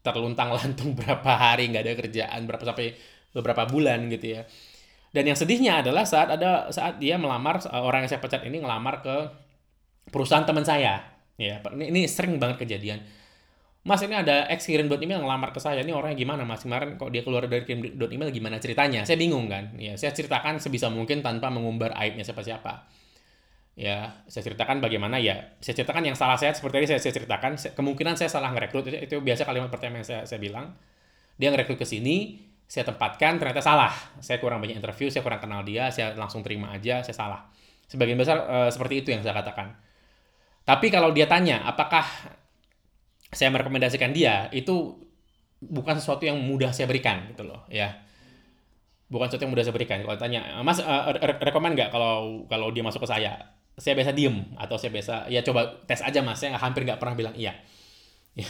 terluntang 0.00 0.48
lantung 0.56 0.96
berapa 0.96 1.30
hari 1.36 1.68
nggak 1.68 1.84
ada 1.84 1.92
kerjaan 2.00 2.40
berapa 2.48 2.64
sampai 2.64 2.96
beberapa 3.36 3.68
bulan 3.68 4.08
gitu 4.08 4.40
ya 4.40 4.42
dan 5.14 5.30
yang 5.30 5.38
sedihnya 5.38 5.84
adalah 5.84 6.08
saat 6.08 6.32
ada 6.32 6.72
saat 6.72 6.98
dia 6.98 7.20
melamar 7.20 7.60
orang 7.70 8.08
yang 8.08 8.10
saya 8.16 8.24
pecat 8.24 8.42
ini 8.48 8.64
ngelamar 8.64 9.04
ke 9.04 9.16
perusahaan 10.08 10.42
teman 10.42 10.64
saya 10.64 11.04
ya 11.36 11.60
ini, 11.76 11.92
ini 11.92 12.00
sering 12.08 12.40
banget 12.40 12.64
kejadian 12.64 13.04
Mas 13.84 14.00
ini 14.00 14.16
ada 14.16 14.48
ex 14.48 14.64
kirim 14.64 14.88
dot 14.88 14.96
email 15.04 15.20
ngelamar 15.20 15.52
ke 15.52 15.60
saya. 15.60 15.84
Ini 15.84 15.92
orangnya 15.92 16.16
gimana 16.16 16.40
Mas? 16.48 16.64
Kemarin 16.64 16.96
kok 16.96 17.12
dia 17.12 17.20
keluar 17.20 17.44
dari 17.44 17.68
kirim 17.68 17.84
email 17.84 18.32
gimana 18.32 18.56
ceritanya? 18.56 19.04
Saya 19.04 19.20
bingung 19.20 19.44
kan. 19.44 19.76
Ya, 19.76 19.92
saya 20.00 20.08
ceritakan 20.16 20.56
sebisa 20.56 20.88
mungkin 20.88 21.20
tanpa 21.20 21.52
mengumbar 21.52 21.92
aibnya 21.92 22.24
siapa-siapa 22.24 23.03
ya 23.74 24.22
saya 24.30 24.42
ceritakan 24.46 24.78
bagaimana 24.78 25.18
ya. 25.18 25.58
Saya 25.58 25.82
ceritakan 25.82 26.06
yang 26.06 26.16
salah 26.16 26.38
saya 26.38 26.54
seperti 26.54 26.82
tadi 26.82 26.86
saya, 26.94 27.00
saya 27.02 27.14
ceritakan 27.14 27.52
kemungkinan 27.74 28.14
saya 28.14 28.30
salah 28.30 28.54
ngerekrut 28.54 28.86
itu, 28.86 28.98
itu 28.98 29.16
biasa 29.18 29.42
kalimat 29.42 29.70
pertama 29.70 30.00
yang 30.00 30.06
saya, 30.06 30.22
saya 30.26 30.38
bilang. 30.38 30.74
Dia 31.34 31.50
ngerekrut 31.50 31.82
ke 31.82 31.86
sini 31.86 32.38
saya 32.64 32.86
tempatkan 32.88 33.36
ternyata 33.42 33.60
salah. 33.60 33.92
Saya 34.22 34.38
kurang 34.38 34.62
banyak 34.62 34.78
interview 34.78 35.10
saya 35.10 35.26
kurang 35.26 35.42
kenal 35.42 35.66
dia 35.66 35.90
saya 35.90 36.14
langsung 36.14 36.46
terima 36.46 36.70
aja 36.70 37.02
saya 37.02 37.16
salah. 37.16 37.40
Sebagian 37.90 38.16
besar 38.16 38.40
e, 38.46 38.56
seperti 38.72 39.04
itu 39.04 39.08
yang 39.12 39.20
saya 39.20 39.36
katakan. 39.36 39.74
Tapi 40.64 40.88
kalau 40.88 41.12
dia 41.12 41.28
tanya 41.28 41.66
apakah 41.66 42.06
saya 43.34 43.50
merekomendasikan 43.52 44.14
dia? 44.14 44.48
Itu 44.54 45.02
bukan 45.60 45.98
sesuatu 46.00 46.24
yang 46.24 46.40
mudah 46.40 46.70
saya 46.72 46.86
berikan 46.88 47.26
gitu 47.34 47.44
loh 47.44 47.66
ya. 47.68 47.90
Bukan 49.10 49.28
sesuatu 49.28 49.44
yang 49.44 49.52
mudah 49.52 49.66
saya 49.66 49.76
berikan. 49.76 50.00
Kalau 50.00 50.16
tanya 50.16 50.62
mas 50.62 50.80
uh, 50.80 51.10
rekomend 51.42 51.76
nggak 51.76 51.90
kalau 51.92 52.46
kalau 52.48 52.70
dia 52.72 52.80
masuk 52.80 53.04
ke 53.04 53.10
saya 53.10 53.53
saya 53.74 53.98
biasa 53.98 54.14
diem 54.14 54.54
atau 54.54 54.78
saya 54.78 54.94
biasa 54.94 55.14
ya 55.26 55.42
coba 55.42 55.82
tes 55.86 55.98
aja 56.00 56.22
mas. 56.22 56.38
Saya 56.38 56.54
hampir 56.58 56.86
nggak 56.86 57.00
pernah 57.02 57.14
bilang 57.18 57.34
iya. 57.34 57.58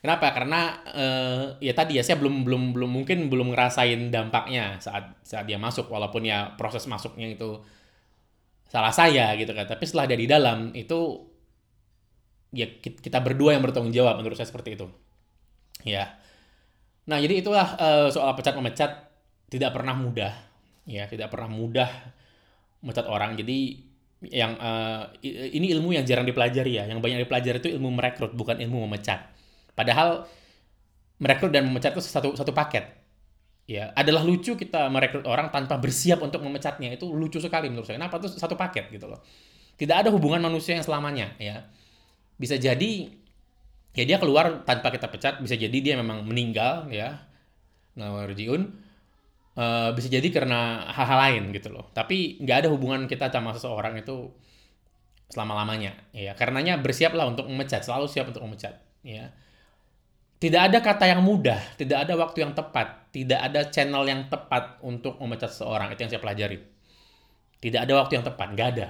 Kenapa? 0.00 0.32
Karena 0.32 0.80
uh, 0.96 1.44
ya 1.60 1.76
tadi 1.76 2.00
ya 2.00 2.02
saya 2.04 2.16
belum 2.16 2.40
belum 2.40 2.72
belum 2.72 2.88
mungkin 2.88 3.28
belum 3.28 3.52
ngerasain 3.52 4.08
dampaknya 4.08 4.80
saat 4.80 5.12
saat 5.20 5.44
dia 5.44 5.60
masuk 5.60 5.92
walaupun 5.92 6.24
ya 6.24 6.56
proses 6.56 6.88
masuknya 6.88 7.28
itu 7.28 7.60
salah 8.68 8.92
saya 8.92 9.36
gitu 9.36 9.52
kan. 9.52 9.68
Tapi 9.68 9.84
setelah 9.84 10.08
dari 10.08 10.24
dalam 10.24 10.72
itu 10.72 11.28
ya 12.56 12.66
kita 12.80 13.20
berdua 13.20 13.52
yang 13.52 13.62
bertanggung 13.62 13.92
jawab 13.92 14.16
menurut 14.16 14.40
saya 14.40 14.48
seperti 14.48 14.80
itu. 14.80 14.88
Ya. 15.84 16.16
Nah 17.04 17.20
jadi 17.20 17.44
itulah 17.44 17.76
uh, 17.76 18.08
soal 18.08 18.32
pecat 18.32 18.56
memecat 18.56 18.92
tidak 19.52 19.76
pernah 19.76 19.92
mudah. 19.92 20.32
Ya 20.88 21.04
tidak 21.12 21.28
pernah 21.28 21.52
mudah 21.52 21.92
memecat 22.80 23.04
orang. 23.04 23.36
Jadi 23.36 23.89
yang 24.20 24.52
uh, 24.60 25.08
ini 25.24 25.72
ilmu 25.72 25.96
yang 25.96 26.04
jarang 26.04 26.28
dipelajari 26.28 26.76
ya. 26.76 26.84
Yang 26.84 27.00
banyak 27.00 27.18
dipelajari 27.24 27.56
itu 27.64 27.70
ilmu 27.72 27.88
merekrut 27.88 28.36
bukan 28.36 28.60
ilmu 28.60 28.84
memecat. 28.84 29.32
Padahal 29.72 30.28
merekrut 31.16 31.52
dan 31.52 31.64
memecat 31.64 31.96
itu 31.96 32.04
satu 32.04 32.36
satu 32.36 32.52
paket. 32.52 33.00
Ya 33.64 33.94
adalah 33.96 34.26
lucu 34.26 34.58
kita 34.58 34.90
merekrut 34.90 35.24
orang 35.24 35.48
tanpa 35.48 35.80
bersiap 35.80 36.20
untuk 36.20 36.44
memecatnya. 36.44 36.92
Itu 36.92 37.08
lucu 37.16 37.40
sekali 37.40 37.72
menurut 37.72 37.88
saya. 37.88 37.96
Kenapa? 37.96 38.20
Itu 38.20 38.28
satu 38.28 38.60
paket 38.60 38.92
gitu 38.92 39.08
loh. 39.08 39.24
Tidak 39.80 39.96
ada 39.96 40.12
hubungan 40.12 40.44
manusia 40.44 40.76
yang 40.76 40.84
selamanya 40.84 41.32
ya. 41.40 41.64
Bisa 42.36 42.60
jadi 42.60 43.08
ya 43.96 44.04
dia 44.04 44.20
keluar 44.20 44.68
tanpa 44.68 44.92
kita 44.92 45.08
pecat. 45.08 45.40
Bisa 45.40 45.56
jadi 45.56 45.78
dia 45.80 45.96
memang 45.96 46.28
meninggal 46.28 46.92
ya. 46.92 47.24
Nawarjiun 47.96 48.89
eh, 49.60 49.90
bisa 49.92 50.08
jadi 50.08 50.28
karena 50.32 50.88
hal-hal 50.88 51.18
lain 51.28 51.42
gitu 51.52 51.68
loh. 51.68 51.92
Tapi 51.92 52.40
nggak 52.40 52.56
ada 52.64 52.68
hubungan 52.72 53.04
kita 53.04 53.28
sama 53.28 53.52
seseorang 53.52 54.00
itu 54.00 54.32
selama 55.30 55.62
lamanya 55.62 55.94
ya 56.10 56.34
karenanya 56.34 56.82
bersiaplah 56.82 57.22
untuk 57.22 57.46
memecat 57.46 57.86
selalu 57.86 58.10
siap 58.10 58.34
untuk 58.34 58.42
memecat 58.42 58.82
ya 59.06 59.30
tidak 60.42 60.66
ada 60.66 60.82
kata 60.82 61.06
yang 61.06 61.22
mudah 61.22 61.62
tidak 61.78 62.02
ada 62.02 62.18
waktu 62.18 62.42
yang 62.42 62.50
tepat 62.50 63.00
tidak 63.10 63.40
ada 63.42 63.66
channel 63.66 64.06
yang 64.06 64.30
tepat 64.30 64.78
untuk 64.86 65.18
memecat 65.18 65.50
seseorang 65.50 65.90
itu 65.90 66.06
yang 66.06 66.10
saya 66.14 66.22
pelajari. 66.22 66.58
Tidak 67.60 67.80
ada 67.82 67.92
waktu 67.98 68.12
yang 68.18 68.24
tepat 68.24 68.48
nggak 68.54 68.68
ada. 68.78 68.88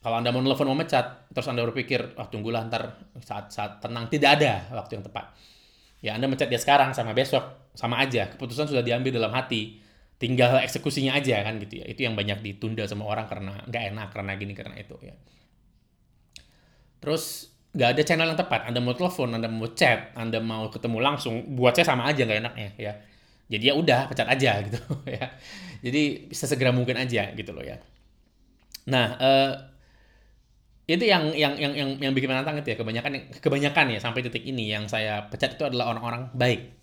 Kalau 0.00 0.16
Anda 0.20 0.32
mau 0.32 0.40
nelfon 0.40 0.68
mau 0.68 0.76
mecat, 0.76 1.28
terus 1.32 1.48
Anda 1.48 1.64
berpikir, 1.68 2.16
wah 2.16 2.24
oh, 2.24 2.28
tunggulah 2.28 2.64
ntar 2.68 2.96
saat-saat 3.20 3.84
tenang. 3.84 4.08
Tidak 4.08 4.30
ada 4.40 4.68
waktu 4.72 5.00
yang 5.00 5.04
tepat. 5.04 5.32
Ya 6.00 6.16
Anda 6.16 6.28
mecat 6.28 6.48
dia 6.48 6.60
sekarang 6.60 6.92
sama 6.96 7.12
besok, 7.12 7.44
sama 7.74 8.02
aja. 8.02 8.30
Keputusan 8.32 8.70
sudah 8.70 8.82
diambil 8.82 9.14
dalam 9.16 9.32
hati. 9.34 9.80
Tinggal 10.20 10.60
eksekusinya 10.60 11.16
aja 11.16 11.40
kan 11.40 11.56
gitu 11.62 11.80
ya. 11.80 11.86
Itu 11.88 12.04
yang 12.04 12.12
banyak 12.12 12.44
ditunda 12.44 12.84
sama 12.84 13.08
orang 13.08 13.24
karena 13.24 13.64
nggak 13.64 13.82
enak, 13.94 14.08
karena 14.12 14.30
gini, 14.36 14.52
karena 14.52 14.76
itu 14.76 14.96
ya. 15.00 15.16
Terus 17.00 17.48
nggak 17.72 17.88
ada 17.96 18.02
channel 18.04 18.28
yang 18.28 18.38
tepat. 18.38 18.68
Anda 18.68 18.84
mau 18.84 18.92
telepon, 18.92 19.32
Anda 19.32 19.48
mau 19.48 19.70
chat, 19.72 20.12
Anda 20.12 20.38
mau 20.44 20.68
ketemu 20.68 20.98
langsung, 21.00 21.56
buat 21.56 21.72
saya 21.72 21.88
sama 21.88 22.04
aja 22.10 22.28
nggak 22.28 22.40
enaknya 22.44 22.68
ya. 22.76 22.92
Jadi 23.50 23.64
ya 23.66 23.74
udah 23.74 24.00
pecat 24.12 24.28
aja 24.28 24.60
gitu 24.68 24.78
ya. 25.08 25.26
Jadi 25.80 26.28
sesegera 26.30 26.70
mungkin 26.70 27.00
aja 27.00 27.32
gitu 27.32 27.56
loh 27.56 27.64
ya. 27.64 27.80
Nah, 28.92 29.16
eh, 29.16 29.52
itu 30.90 31.06
yang 31.06 31.30
yang 31.38 31.54
yang 31.54 31.72
yang 31.72 31.88
yang 32.02 32.12
bikin 32.12 32.26
menantang 32.26 32.58
itu 32.58 32.74
ya 32.74 32.76
kebanyakan 32.76 33.30
kebanyakan 33.38 33.94
ya 33.94 33.98
sampai 34.02 34.26
titik 34.26 34.42
ini 34.42 34.74
yang 34.74 34.90
saya 34.90 35.30
pecat 35.30 35.54
itu 35.54 35.62
adalah 35.62 35.94
orang-orang 35.94 36.34
baik 36.34 36.79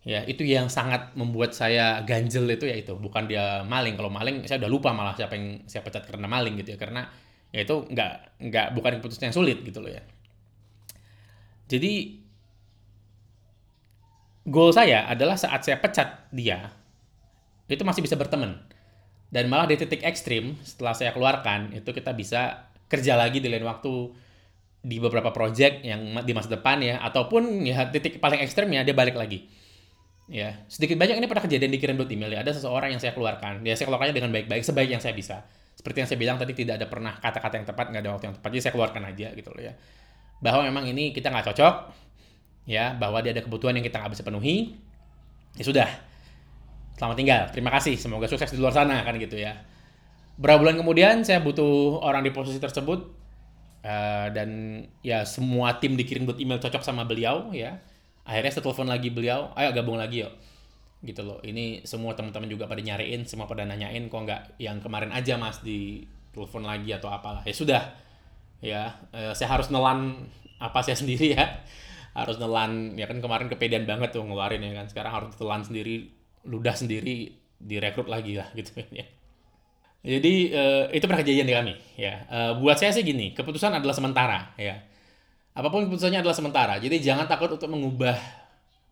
ya 0.00 0.24
itu 0.24 0.48
yang 0.48 0.72
sangat 0.72 1.12
membuat 1.12 1.52
saya 1.52 2.00
ganjel 2.08 2.48
itu 2.48 2.64
ya 2.64 2.76
itu. 2.80 2.96
Bukan 2.96 3.28
dia 3.28 3.64
maling. 3.64 3.96
Kalau 4.00 4.08
maling 4.08 4.48
saya 4.48 4.60
udah 4.64 4.70
lupa 4.72 4.90
malah 4.96 5.12
siapa 5.16 5.36
yang 5.36 5.64
saya 5.68 5.84
pecat 5.84 6.08
karena 6.08 6.28
maling 6.28 6.56
gitu 6.60 6.76
ya. 6.76 6.78
Karena 6.80 7.04
ya 7.52 7.60
itu 7.64 7.84
nggak 7.84 8.12
nggak 8.40 8.66
bukan 8.76 8.92
keputusan 9.00 9.30
yang 9.30 9.36
sulit 9.36 9.58
gitu 9.60 9.78
loh 9.84 9.92
ya. 9.92 10.02
Jadi 11.70 12.18
goal 14.48 14.72
saya 14.72 15.06
adalah 15.06 15.36
saat 15.36 15.62
saya 15.62 15.78
pecat 15.78 16.32
dia 16.32 16.72
itu 17.70 17.82
masih 17.84 18.02
bisa 18.02 18.16
berteman. 18.16 18.56
Dan 19.30 19.46
malah 19.46 19.70
di 19.70 19.78
titik 19.78 20.02
ekstrim 20.02 20.58
setelah 20.66 20.90
saya 20.90 21.14
keluarkan 21.14 21.70
itu 21.70 21.86
kita 21.94 22.10
bisa 22.18 22.66
kerja 22.90 23.14
lagi 23.14 23.38
di 23.38 23.46
lain 23.46 23.62
waktu 23.62 24.10
di 24.80 24.98
beberapa 24.98 25.30
project 25.30 25.86
yang 25.86 26.24
di 26.26 26.32
masa 26.34 26.50
depan 26.50 26.82
ya. 26.82 26.98
Ataupun 27.04 27.62
ya 27.62 27.86
titik 27.92 28.18
paling 28.18 28.42
ekstrem 28.42 28.72
ya 28.74 28.82
dia 28.82 28.96
balik 28.96 29.14
lagi 29.14 29.60
ya 30.30 30.62
sedikit 30.70 30.94
banyak 30.94 31.18
ini 31.18 31.26
pernah 31.26 31.42
kejadian 31.42 31.74
dikirim 31.74 31.98
buat 31.98 32.06
email 32.06 32.30
ya. 32.30 32.40
Ada 32.46 32.62
seseorang 32.62 32.94
yang 32.94 33.02
saya 33.02 33.12
keluarkan. 33.12 33.66
Ya 33.66 33.74
saya 33.74 33.90
keluarkannya 33.90 34.14
dengan 34.14 34.30
baik-baik 34.30 34.62
sebaik 34.62 34.88
yang 34.94 35.02
saya 35.02 35.12
bisa. 35.12 35.42
Seperti 35.74 36.06
yang 36.06 36.08
saya 36.08 36.18
bilang 36.22 36.36
tadi 36.38 36.54
tidak 36.54 36.78
ada 36.78 36.86
pernah 36.86 37.18
kata-kata 37.18 37.54
yang 37.58 37.66
tepat 37.66 37.86
nggak 37.90 38.02
ada 38.06 38.10
waktu 38.14 38.24
yang 38.30 38.36
tepat. 38.38 38.48
Jadi 38.54 38.62
saya 38.62 38.72
keluarkan 38.78 39.02
aja 39.10 39.28
gitu 39.34 39.50
loh 39.50 39.62
ya. 39.66 39.74
Bahwa 40.38 40.62
memang 40.64 40.86
ini 40.86 41.10
kita 41.10 41.34
nggak 41.34 41.50
cocok 41.50 41.74
ya. 42.70 42.94
Bahwa 42.94 43.18
dia 43.26 43.34
ada 43.34 43.42
kebutuhan 43.42 43.74
yang 43.74 43.84
kita 43.84 43.98
nggak 43.98 44.12
bisa 44.14 44.22
penuhi. 44.22 44.78
Ya 45.58 45.64
sudah. 45.66 45.88
Selamat 46.94 47.16
tinggal. 47.18 47.42
Terima 47.50 47.74
kasih. 47.74 47.98
Semoga 47.98 48.30
sukses 48.30 48.54
di 48.54 48.60
luar 48.62 48.70
sana 48.70 49.02
kan 49.02 49.18
gitu 49.18 49.34
ya. 49.34 49.58
Berapa 50.38 50.62
bulan 50.62 50.78
kemudian 50.78 51.26
saya 51.26 51.42
butuh 51.42 51.98
orang 52.06 52.22
di 52.22 52.30
posisi 52.30 52.62
tersebut. 52.62 53.18
Uh, 53.80 54.28
dan 54.36 54.50
ya 55.00 55.24
semua 55.24 55.80
tim 55.80 55.96
dikirim 55.96 56.28
buat 56.28 56.36
email 56.36 56.60
cocok 56.62 56.86
sama 56.86 57.02
beliau 57.02 57.50
ya. 57.50 57.82
Akhirnya 58.24 58.52
saya 58.52 58.64
telepon 58.64 58.88
lagi 58.88 59.08
beliau, 59.10 59.50
ayo 59.56 59.70
gabung 59.72 59.96
lagi 59.96 60.22
yuk. 60.24 60.32
Gitu 61.00 61.24
loh. 61.24 61.40
Ini 61.40 61.84
semua 61.88 62.12
teman-teman 62.12 62.46
juga 62.46 62.68
pada 62.68 62.80
nyariin, 62.84 63.24
semua 63.24 63.48
pada 63.48 63.64
nanyain 63.64 64.06
kok 64.06 64.20
nggak 64.20 64.60
yang 64.60 64.78
kemarin 64.84 65.10
aja 65.10 65.40
Mas 65.40 65.64
di 65.64 66.04
telepon 66.30 66.62
lagi 66.64 66.92
atau 66.92 67.08
apalah. 67.08 67.42
Ya 67.42 67.54
sudah. 67.56 67.82
Ya, 68.60 69.00
uh, 69.16 69.32
saya 69.32 69.56
harus 69.56 69.72
nelan 69.72 70.28
apa 70.60 70.84
saya 70.84 70.94
sendiri 70.94 71.32
ya. 71.32 71.64
Harus 72.12 72.36
nelan 72.36 72.98
ya 72.98 73.08
kan 73.08 73.22
kemarin 73.22 73.48
kepedean 73.48 73.88
banget 73.88 74.12
tuh 74.12 74.22
ngeluarin 74.22 74.60
ya 74.60 74.76
kan. 74.76 74.86
Sekarang 74.92 75.12
harus 75.16 75.32
telan 75.40 75.64
sendiri, 75.64 76.12
ludah 76.44 76.76
sendiri 76.76 77.32
direkrut 77.60 78.08
lagi 78.08 78.36
lah 78.36 78.48
gitu 78.52 78.80
ya. 78.92 79.06
Jadi 80.00 80.48
uh, 80.56 80.88
itu 80.96 81.04
pernah 81.04 81.20
kejadian 81.20 81.48
di 81.48 81.54
kami 81.56 81.74
ya. 82.00 82.24
Uh, 82.32 82.52
buat 82.56 82.80
saya 82.80 82.92
sih 82.92 83.04
gini, 83.04 83.36
keputusan 83.36 83.76
adalah 83.76 83.92
sementara 83.92 84.56
ya. 84.56 84.80
Apa 85.54 85.68
pun 85.68 85.86
keputusannya 85.86 86.22
adalah 86.22 86.36
sementara. 86.36 86.74
Jadi 86.78 87.02
jangan 87.02 87.26
takut 87.26 87.50
untuk 87.50 87.68
mengubah 87.70 88.16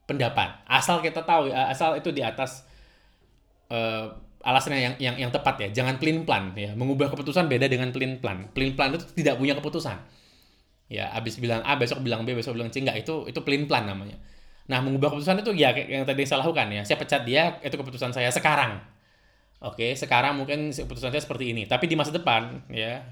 pendapat. 0.09 0.65
Asal 0.67 0.99
kita 1.01 1.23
tahu 1.23 1.53
asal 1.53 1.99
itu 1.99 2.11
di 2.11 2.25
atas 2.25 2.67
uh, 3.71 4.11
alasannya 4.43 4.81
yang 4.81 4.95
yang 4.99 5.17
yang 5.29 5.31
tepat 5.31 5.61
ya. 5.65 5.69
Jangan 5.83 6.03
pelin 6.03 6.27
plan 6.27 6.51
ya. 6.59 6.75
Mengubah 6.75 7.11
keputusan 7.15 7.47
beda 7.47 7.71
dengan 7.71 7.95
pelin 7.95 8.19
plan. 8.19 8.51
Pelin 8.51 8.75
plan 8.75 8.91
itu 8.95 9.07
tidak 9.19 9.39
punya 9.39 9.55
keputusan. 9.55 9.99
Ya, 10.89 11.13
abis 11.13 11.37
bilang 11.37 11.61
A, 11.69 11.77
besok 11.77 12.01
bilang 12.01 12.25
B, 12.25 12.33
besok 12.33 12.57
bilang 12.57 12.73
C 12.73 12.81
enggak 12.81 13.05
itu 13.05 13.29
itu 13.29 13.41
pelin 13.45 13.69
plan 13.69 13.85
namanya. 13.85 14.17
Nah, 14.73 14.81
mengubah 14.81 15.13
keputusan 15.13 15.45
itu 15.45 15.53
ya 15.53 15.73
yang 15.77 16.09
tadi 16.09 16.25
saya 16.25 16.41
lakukan 16.41 16.73
ya. 16.73 16.83
Saya 16.85 16.97
pecat 16.97 17.23
dia, 17.29 17.61
itu 17.61 17.77
keputusan 17.77 18.17
saya 18.17 18.33
sekarang 18.33 18.81
Oke, 19.59 19.91
sekarang 19.99 20.39
mungkin 20.39 20.71
keputusan 20.71 21.11
saya 21.11 21.19
seperti 21.19 21.51
ini, 21.51 21.67
tapi 21.67 21.91
di 21.91 21.99
masa 21.99 22.15
depan 22.15 22.63
ya 22.71 23.03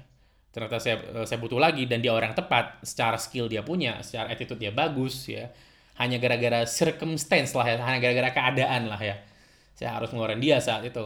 ternyata 0.57 0.81
saya 0.81 0.97
eh, 0.97 1.25
saya 1.29 1.37
butuh 1.37 1.61
lagi 1.61 1.85
dan 1.85 2.01
dia 2.01 2.09
orang 2.09 2.33
tepat, 2.33 2.81
secara 2.81 3.21
skill 3.21 3.45
dia 3.45 3.61
punya, 3.61 4.01
secara 4.01 4.33
attitude 4.33 4.57
dia 4.57 4.73
bagus 4.73 5.29
ya. 5.29 5.53
Hanya 6.01 6.17
gara-gara 6.17 6.65
circumstance 6.65 7.53
lah 7.53 7.65
ya, 7.69 7.77
hanya 7.77 8.01
gara-gara 8.01 8.33
keadaan 8.33 8.89
lah 8.89 8.97
ya. 8.97 9.21
Saya 9.77 10.01
harus 10.01 10.09
ngeluarin 10.09 10.41
dia 10.41 10.57
saat 10.57 10.81
itu. 10.81 11.05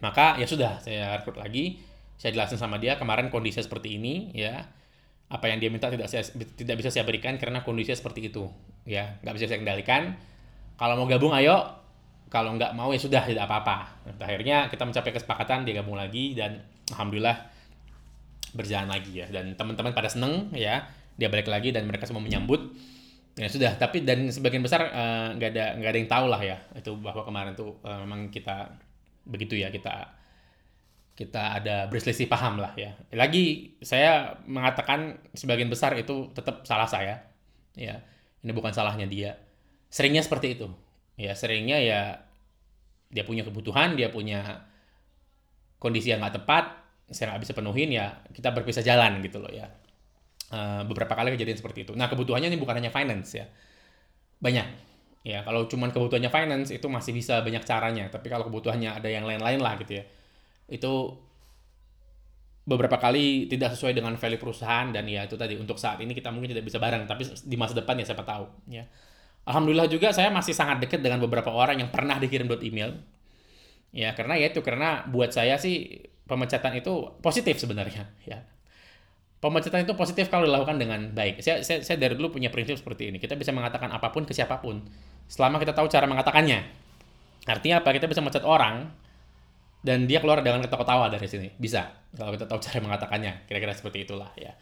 Maka 0.00 0.40
ya 0.40 0.48
sudah, 0.48 0.80
saya 0.80 1.20
rekrut 1.20 1.36
lagi, 1.36 1.76
saya 2.16 2.32
jelasin 2.32 2.56
sama 2.56 2.80
dia 2.80 2.96
kemarin 2.96 3.28
kondisi 3.28 3.60
seperti 3.60 4.00
ini 4.00 4.32
ya. 4.32 4.64
Apa 5.28 5.52
yang 5.52 5.60
dia 5.60 5.68
minta 5.68 5.92
tidak 5.92 6.08
saya 6.08 6.24
tidak 6.32 6.80
bisa 6.80 6.88
saya 6.88 7.04
berikan 7.04 7.36
karena 7.36 7.60
kondisinya 7.60 8.00
seperti 8.00 8.32
itu 8.32 8.48
ya, 8.88 9.20
nggak 9.20 9.34
bisa 9.36 9.44
saya 9.44 9.60
kendalikan. 9.60 10.16
Kalau 10.80 10.96
mau 10.96 11.04
gabung 11.04 11.36
ayo, 11.36 11.78
kalau 12.32 12.56
nggak 12.56 12.72
mau 12.76 12.92
ya 12.92 13.00
sudah 13.00 13.24
tidak 13.24 13.48
apa-apa 13.48 14.04
akhirnya 14.20 14.68
kita 14.68 14.84
mencapai 14.84 15.12
kesepakatan 15.16 15.64
dia 15.64 15.80
gabung 15.80 15.96
lagi 15.96 16.36
dan 16.36 16.60
alhamdulillah 16.92 17.57
berjalan 18.54 18.88
lagi 18.88 19.24
ya. 19.24 19.26
Dan 19.28 19.56
teman-teman 19.58 19.92
pada 19.92 20.08
seneng 20.08 20.52
ya 20.54 20.86
dia 21.18 21.28
balik 21.28 21.50
lagi 21.50 21.74
dan 21.74 21.84
mereka 21.88 22.06
semua 22.06 22.22
menyambut. 22.22 22.74
Ya 23.38 23.46
sudah 23.46 23.78
tapi 23.78 24.02
dan 24.02 24.34
sebagian 24.34 24.66
besar 24.66 24.82
eh, 24.90 25.28
nggak 25.38 25.50
uh, 25.50 25.54
ada 25.54 25.64
nggak 25.78 25.90
ada 25.94 25.98
yang 25.98 26.10
tahu 26.10 26.26
lah 26.26 26.42
ya 26.42 26.58
itu 26.74 26.90
bahwa 26.98 27.22
kemarin 27.22 27.54
tuh 27.54 27.78
uh, 27.86 28.02
memang 28.02 28.34
kita 28.34 28.66
begitu 29.22 29.54
ya 29.54 29.70
kita 29.70 30.10
kita 31.14 31.62
ada 31.62 31.86
berselisih 31.86 32.26
paham 32.26 32.58
lah 32.58 32.74
ya. 32.74 32.94
Lagi 33.14 33.74
saya 33.82 34.38
mengatakan 34.46 35.18
sebagian 35.34 35.70
besar 35.70 35.94
itu 35.98 36.30
tetap 36.34 36.66
salah 36.66 36.86
saya 36.86 37.26
ya. 37.78 38.02
Ini 38.42 38.50
bukan 38.54 38.70
salahnya 38.70 39.06
dia. 39.06 39.38
Seringnya 39.90 40.22
seperti 40.22 40.58
itu. 40.58 40.70
Ya 41.18 41.34
seringnya 41.34 41.78
ya 41.82 42.22
dia 43.10 43.24
punya 43.24 43.42
kebutuhan 43.42 43.96
dia 43.96 44.12
punya 44.12 44.66
kondisi 45.80 46.12
yang 46.12 46.20
nggak 46.20 46.42
tepat 46.42 46.87
saya 47.08 47.34
nggak 47.34 47.42
bisa 47.48 47.54
penuhin 47.56 47.88
ya 47.92 48.20
kita 48.32 48.52
berpisah 48.52 48.84
jalan 48.84 49.20
gitu 49.24 49.40
loh 49.40 49.52
ya. 49.52 49.68
Uh, 50.48 50.80
beberapa 50.88 51.12
kali 51.12 51.36
kejadian 51.36 51.60
seperti 51.60 51.84
itu. 51.84 51.92
Nah 51.92 52.08
kebutuhannya 52.08 52.48
ini 52.48 52.56
bukan 52.60 52.80
hanya 52.80 52.92
finance 52.92 53.36
ya. 53.36 53.46
Banyak. 54.40 54.66
Ya 55.26 55.44
kalau 55.44 55.68
cuman 55.68 55.92
kebutuhannya 55.92 56.32
finance 56.32 56.72
itu 56.72 56.86
masih 56.88 57.12
bisa 57.12 57.40
banyak 57.44 57.64
caranya. 57.68 58.08
Tapi 58.08 58.32
kalau 58.32 58.48
kebutuhannya 58.48 58.96
ada 58.96 59.08
yang 59.08 59.28
lain-lain 59.28 59.60
lah 59.60 59.76
gitu 59.80 60.00
ya 60.00 60.04
itu 60.68 60.92
beberapa 62.68 63.00
kali 63.00 63.48
tidak 63.48 63.72
sesuai 63.72 63.96
dengan 63.96 64.12
value 64.20 64.36
perusahaan 64.36 64.92
dan 64.92 65.08
ya 65.08 65.24
itu 65.24 65.40
tadi 65.40 65.56
untuk 65.56 65.80
saat 65.80 65.96
ini 66.04 66.12
kita 66.12 66.28
mungkin 66.28 66.52
tidak 66.52 66.68
bisa 66.68 66.76
bareng. 66.76 67.08
Tapi 67.08 67.24
di 67.48 67.56
masa 67.56 67.72
depan 67.72 67.96
ya 67.96 68.04
siapa 68.04 68.22
tahu 68.28 68.44
ya. 68.68 68.84
Alhamdulillah 69.48 69.88
juga 69.88 70.12
saya 70.12 70.28
masih 70.28 70.52
sangat 70.52 70.84
dekat 70.84 71.00
dengan 71.00 71.24
beberapa 71.24 71.48
orang 71.48 71.80
yang 71.80 71.88
pernah 71.88 72.20
dikirim 72.20 72.44
buat 72.44 72.60
email. 72.60 73.00
Ya, 73.88 74.12
karena 74.12 74.36
ya 74.36 74.52
itu 74.52 74.60
karena 74.60 75.08
buat 75.08 75.32
saya 75.32 75.56
sih 75.56 76.04
pemecatan 76.28 76.76
itu 76.76 77.16
positif 77.24 77.56
sebenarnya, 77.56 78.04
ya. 78.30 78.44
pemecatan 79.40 79.86
itu 79.88 79.94
positif 79.96 80.28
kalau 80.28 80.44
dilakukan 80.44 80.76
dengan 80.76 81.10
baik. 81.16 81.40
Saya, 81.40 81.64
saya, 81.64 81.80
saya 81.80 81.96
dari 81.96 82.14
dulu 82.14 82.36
punya 82.36 82.52
prinsip 82.52 82.76
seperti 82.76 83.08
ini. 83.08 83.16
Kita 83.16 83.34
bisa 83.38 83.54
mengatakan 83.54 83.88
apa 83.88 84.12
pun 84.12 84.28
ke 84.28 84.36
siapa 84.36 84.60
pun, 84.60 84.84
selama 85.30 85.56
kita 85.62 85.72
tahu 85.72 85.88
cara 85.88 86.04
mengatakannya. 86.04 86.60
Artinya 87.48 87.80
apa? 87.80 87.90
Kita 87.96 88.10
bisa 88.10 88.20
mecat 88.20 88.44
orang, 88.44 88.92
dan 89.78 90.10
dia 90.10 90.18
keluar 90.18 90.42
dengan 90.42 90.58
ketawa-tawa 90.62 91.06
dari 91.06 91.26
sini. 91.30 91.48
Bisa, 91.54 91.86
kalau 92.10 92.34
kita 92.34 92.50
tahu 92.50 92.58
cara 92.58 92.78
mengatakannya. 92.82 93.46
Kira-kira 93.46 93.72
seperti 93.74 94.02
itulah 94.02 94.30
ya. 94.34 94.52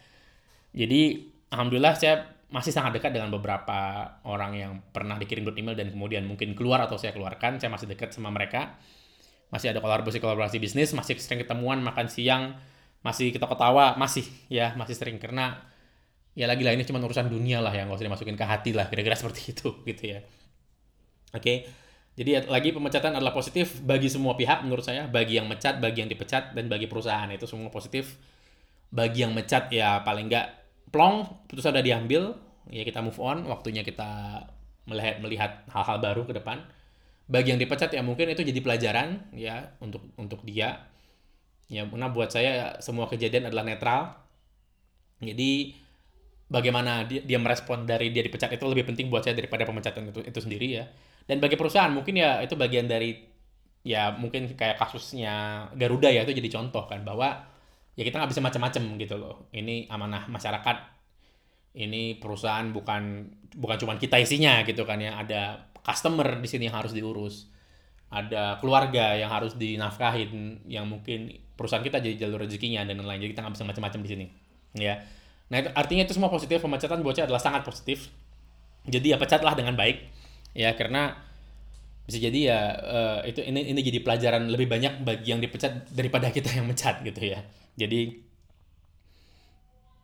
Jadi, 0.77 1.33
Alhamdulillah 1.49 1.97
saya 1.97 2.37
masih 2.47 2.71
sangat 2.71 2.95
dekat 2.95 3.11
dengan 3.11 3.33
beberapa 3.33 4.07
orang 4.23 4.51
yang 4.55 4.71
pernah 4.93 5.19
dikirim 5.19 5.43
email 5.51 5.75
dan 5.75 5.91
kemudian 5.91 6.23
mungkin 6.23 6.53
keluar 6.53 6.85
atau 6.85 7.01
saya 7.01 7.17
keluarkan. 7.17 7.57
Saya 7.57 7.73
masih 7.73 7.89
dekat 7.89 8.13
sama 8.13 8.29
mereka. 8.29 8.77
Masih 9.47 9.71
ada 9.71 9.79
kolaborasi-kolaborasi 9.79 10.59
bisnis, 10.59 10.91
masih 10.91 11.15
sering 11.17 11.43
ketemuan, 11.43 11.79
makan 11.79 12.11
siang, 12.11 12.59
masih 13.01 13.31
kita 13.31 13.47
ketawa 13.47 13.95
masih 13.95 14.27
ya 14.51 14.75
masih 14.75 14.95
sering. 14.95 15.17
Karena 15.17 15.59
ya 16.37 16.45
lagi 16.45 16.61
lah 16.67 16.75
ini 16.75 16.83
cuma 16.83 16.99
urusan 17.01 17.31
dunia 17.31 17.63
lah 17.63 17.71
yang 17.71 17.87
nggak 17.89 17.97
usah 17.97 18.07
dimasukin 18.11 18.37
ke 18.37 18.45
hati 18.45 18.71
lah 18.75 18.91
kira-kira 18.91 19.15
seperti 19.19 19.55
itu 19.55 19.73
gitu 19.87 20.03
ya. 20.17 20.19
Oke 21.35 21.67
jadi 22.17 22.49
lagi 22.49 22.73
pemecatan 22.73 23.13
adalah 23.13 23.29
positif 23.29 23.77
bagi 23.85 24.09
semua 24.09 24.33
pihak 24.33 24.65
menurut 24.65 24.81
saya. 24.81 25.05
Bagi 25.05 25.37
yang 25.37 25.45
mecat 25.45 25.77
bagi 25.77 26.01
yang 26.01 26.09
dipecat 26.09 26.57
dan 26.57 26.65
bagi 26.65 26.89
perusahaan. 26.89 27.29
Itu 27.29 27.45
semua 27.45 27.69
positif. 27.69 28.17
Bagi 28.89 29.21
yang 29.21 29.37
mecat 29.37 29.69
ya 29.69 30.01
paling 30.01 30.25
nggak 30.25 30.47
plong 30.89 31.45
putusan 31.45 31.77
sudah 31.77 31.85
diambil 31.85 32.33
ya 32.71 32.81
kita 32.87 33.03
move 33.03 33.19
on 33.19 33.43
waktunya 33.45 33.83
kita 33.83 34.43
melihat 34.87 35.19
melihat 35.19 35.51
hal-hal 35.67 35.99
baru 35.99 36.23
ke 36.23 36.33
depan 36.35 36.63
bagi 37.27 37.51
yang 37.51 37.59
dipecat 37.59 37.91
ya 37.91 38.01
mungkin 38.01 38.31
itu 38.31 38.41
jadi 38.41 38.59
pelajaran 38.63 39.35
ya 39.35 39.75
untuk 39.83 40.03
untuk 40.15 40.41
dia. 40.47 40.87
Ya 41.67 41.83
karena 41.83 42.07
buat 42.15 42.31
saya 42.31 42.79
semua 42.79 43.11
kejadian 43.11 43.51
adalah 43.51 43.67
netral. 43.67 44.15
Jadi 45.19 45.75
bagaimana 46.47 47.03
dia, 47.03 47.19
dia 47.27 47.35
merespon 47.35 47.83
dari 47.83 48.15
dia 48.15 48.23
dipecat 48.23 48.55
itu 48.55 48.63
lebih 48.63 48.87
penting 48.87 49.11
buat 49.11 49.27
saya 49.27 49.35
daripada 49.35 49.67
pemecatan 49.67 50.15
itu 50.15 50.23
itu 50.23 50.39
sendiri 50.39 50.67
ya. 50.79 50.87
Dan 51.27 51.43
bagi 51.43 51.59
perusahaan 51.59 51.91
mungkin 51.91 52.15
ya 52.15 52.39
itu 52.39 52.55
bagian 52.55 52.87
dari 52.87 53.19
ya 53.83 54.15
mungkin 54.15 54.55
kayak 54.55 54.79
kasusnya 54.79 55.67
Garuda 55.75 56.07
ya 56.11 56.23
itu 56.23 56.31
jadi 56.31 56.49
contoh 56.51 56.87
kan 56.87 57.03
bahwa 57.03 57.43
ya 57.99 58.03
kita 58.07 58.19
nggak 58.23 58.31
bisa 58.31 58.39
macam-macam 58.43 58.83
gitu 59.03 59.15
loh. 59.19 59.35
Ini 59.51 59.91
amanah 59.91 60.31
masyarakat 60.31 60.77
ini 61.77 62.17
perusahaan 62.17 62.71
bukan 62.71 63.27
bukan 63.59 63.77
cuma 63.83 63.99
kita 63.99 64.15
isinya 64.15 64.63
gitu 64.63 64.87
kan 64.87 65.03
ya. 65.03 65.19
Ada 65.19 65.67
customer 65.87 66.27
di 66.43 66.47
sini 66.51 66.67
yang 66.67 66.75
harus 66.83 66.91
diurus. 66.91 67.47
Ada 68.11 68.59
keluarga 68.59 69.15
yang 69.15 69.31
harus 69.31 69.55
dinafkahin 69.55 70.63
yang 70.67 70.83
mungkin 70.87 71.31
perusahaan 71.55 71.83
kita 71.83 72.03
jadi 72.03 72.27
jalur 72.27 72.43
rezekinya 72.43 72.83
dan 72.83 72.99
lain-lain. 72.99 73.23
Jadi 73.23 73.31
kita 73.31 73.41
nggak 73.47 73.55
bisa 73.55 73.65
macam-macam 73.67 73.99
di 74.03 74.09
sini. 74.11 74.25
Ya. 74.75 75.07
Nah 75.47 75.63
itu, 75.63 75.69
artinya 75.71 76.03
itu 76.03 76.13
semua 76.15 76.27
positif 76.27 76.59
pemecatan 76.59 76.99
buat 76.99 77.15
saya 77.15 77.31
adalah 77.31 77.39
sangat 77.39 77.63
positif. 77.63 78.11
Jadi 78.87 79.15
ya 79.15 79.17
pecatlah 79.19 79.55
dengan 79.55 79.79
baik. 79.79 80.03
Ya 80.51 80.75
karena 80.75 81.15
bisa 82.07 82.23
jadi 82.23 82.39
ya 82.39 82.59
uh, 82.79 83.19
itu 83.27 83.43
ini 83.43 83.67
ini 83.67 83.79
jadi 83.83 83.99
pelajaran 83.99 84.47
lebih 84.47 84.71
banyak 84.71 85.03
bagi 85.03 85.27
yang 85.35 85.43
dipecat 85.43 85.91
daripada 85.91 86.31
kita 86.31 86.51
yang 86.51 86.67
mecat 86.67 87.03
gitu 87.03 87.19
ya. 87.19 87.43
Jadi 87.75 88.23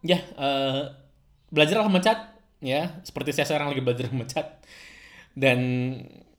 ya 0.04 0.20
uh, 0.40 0.92
belajarlah 1.52 1.92
mecat. 1.92 2.32
Ya 2.63 3.00
seperti 3.04 3.36
saya 3.36 3.48
sekarang 3.48 3.75
lagi 3.75 3.84
belajar 3.84 4.08
mecat 4.12 4.63
dan 5.34 5.60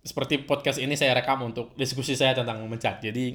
seperti 0.04 0.44
podcast 0.44 0.78
ini 0.78 0.94
saya 0.94 1.16
rekam 1.16 1.42
untuk 1.42 1.74
diskusi 1.74 2.14
saya 2.14 2.36
tentang 2.36 2.62
memecat. 2.62 3.00
Jadi 3.00 3.34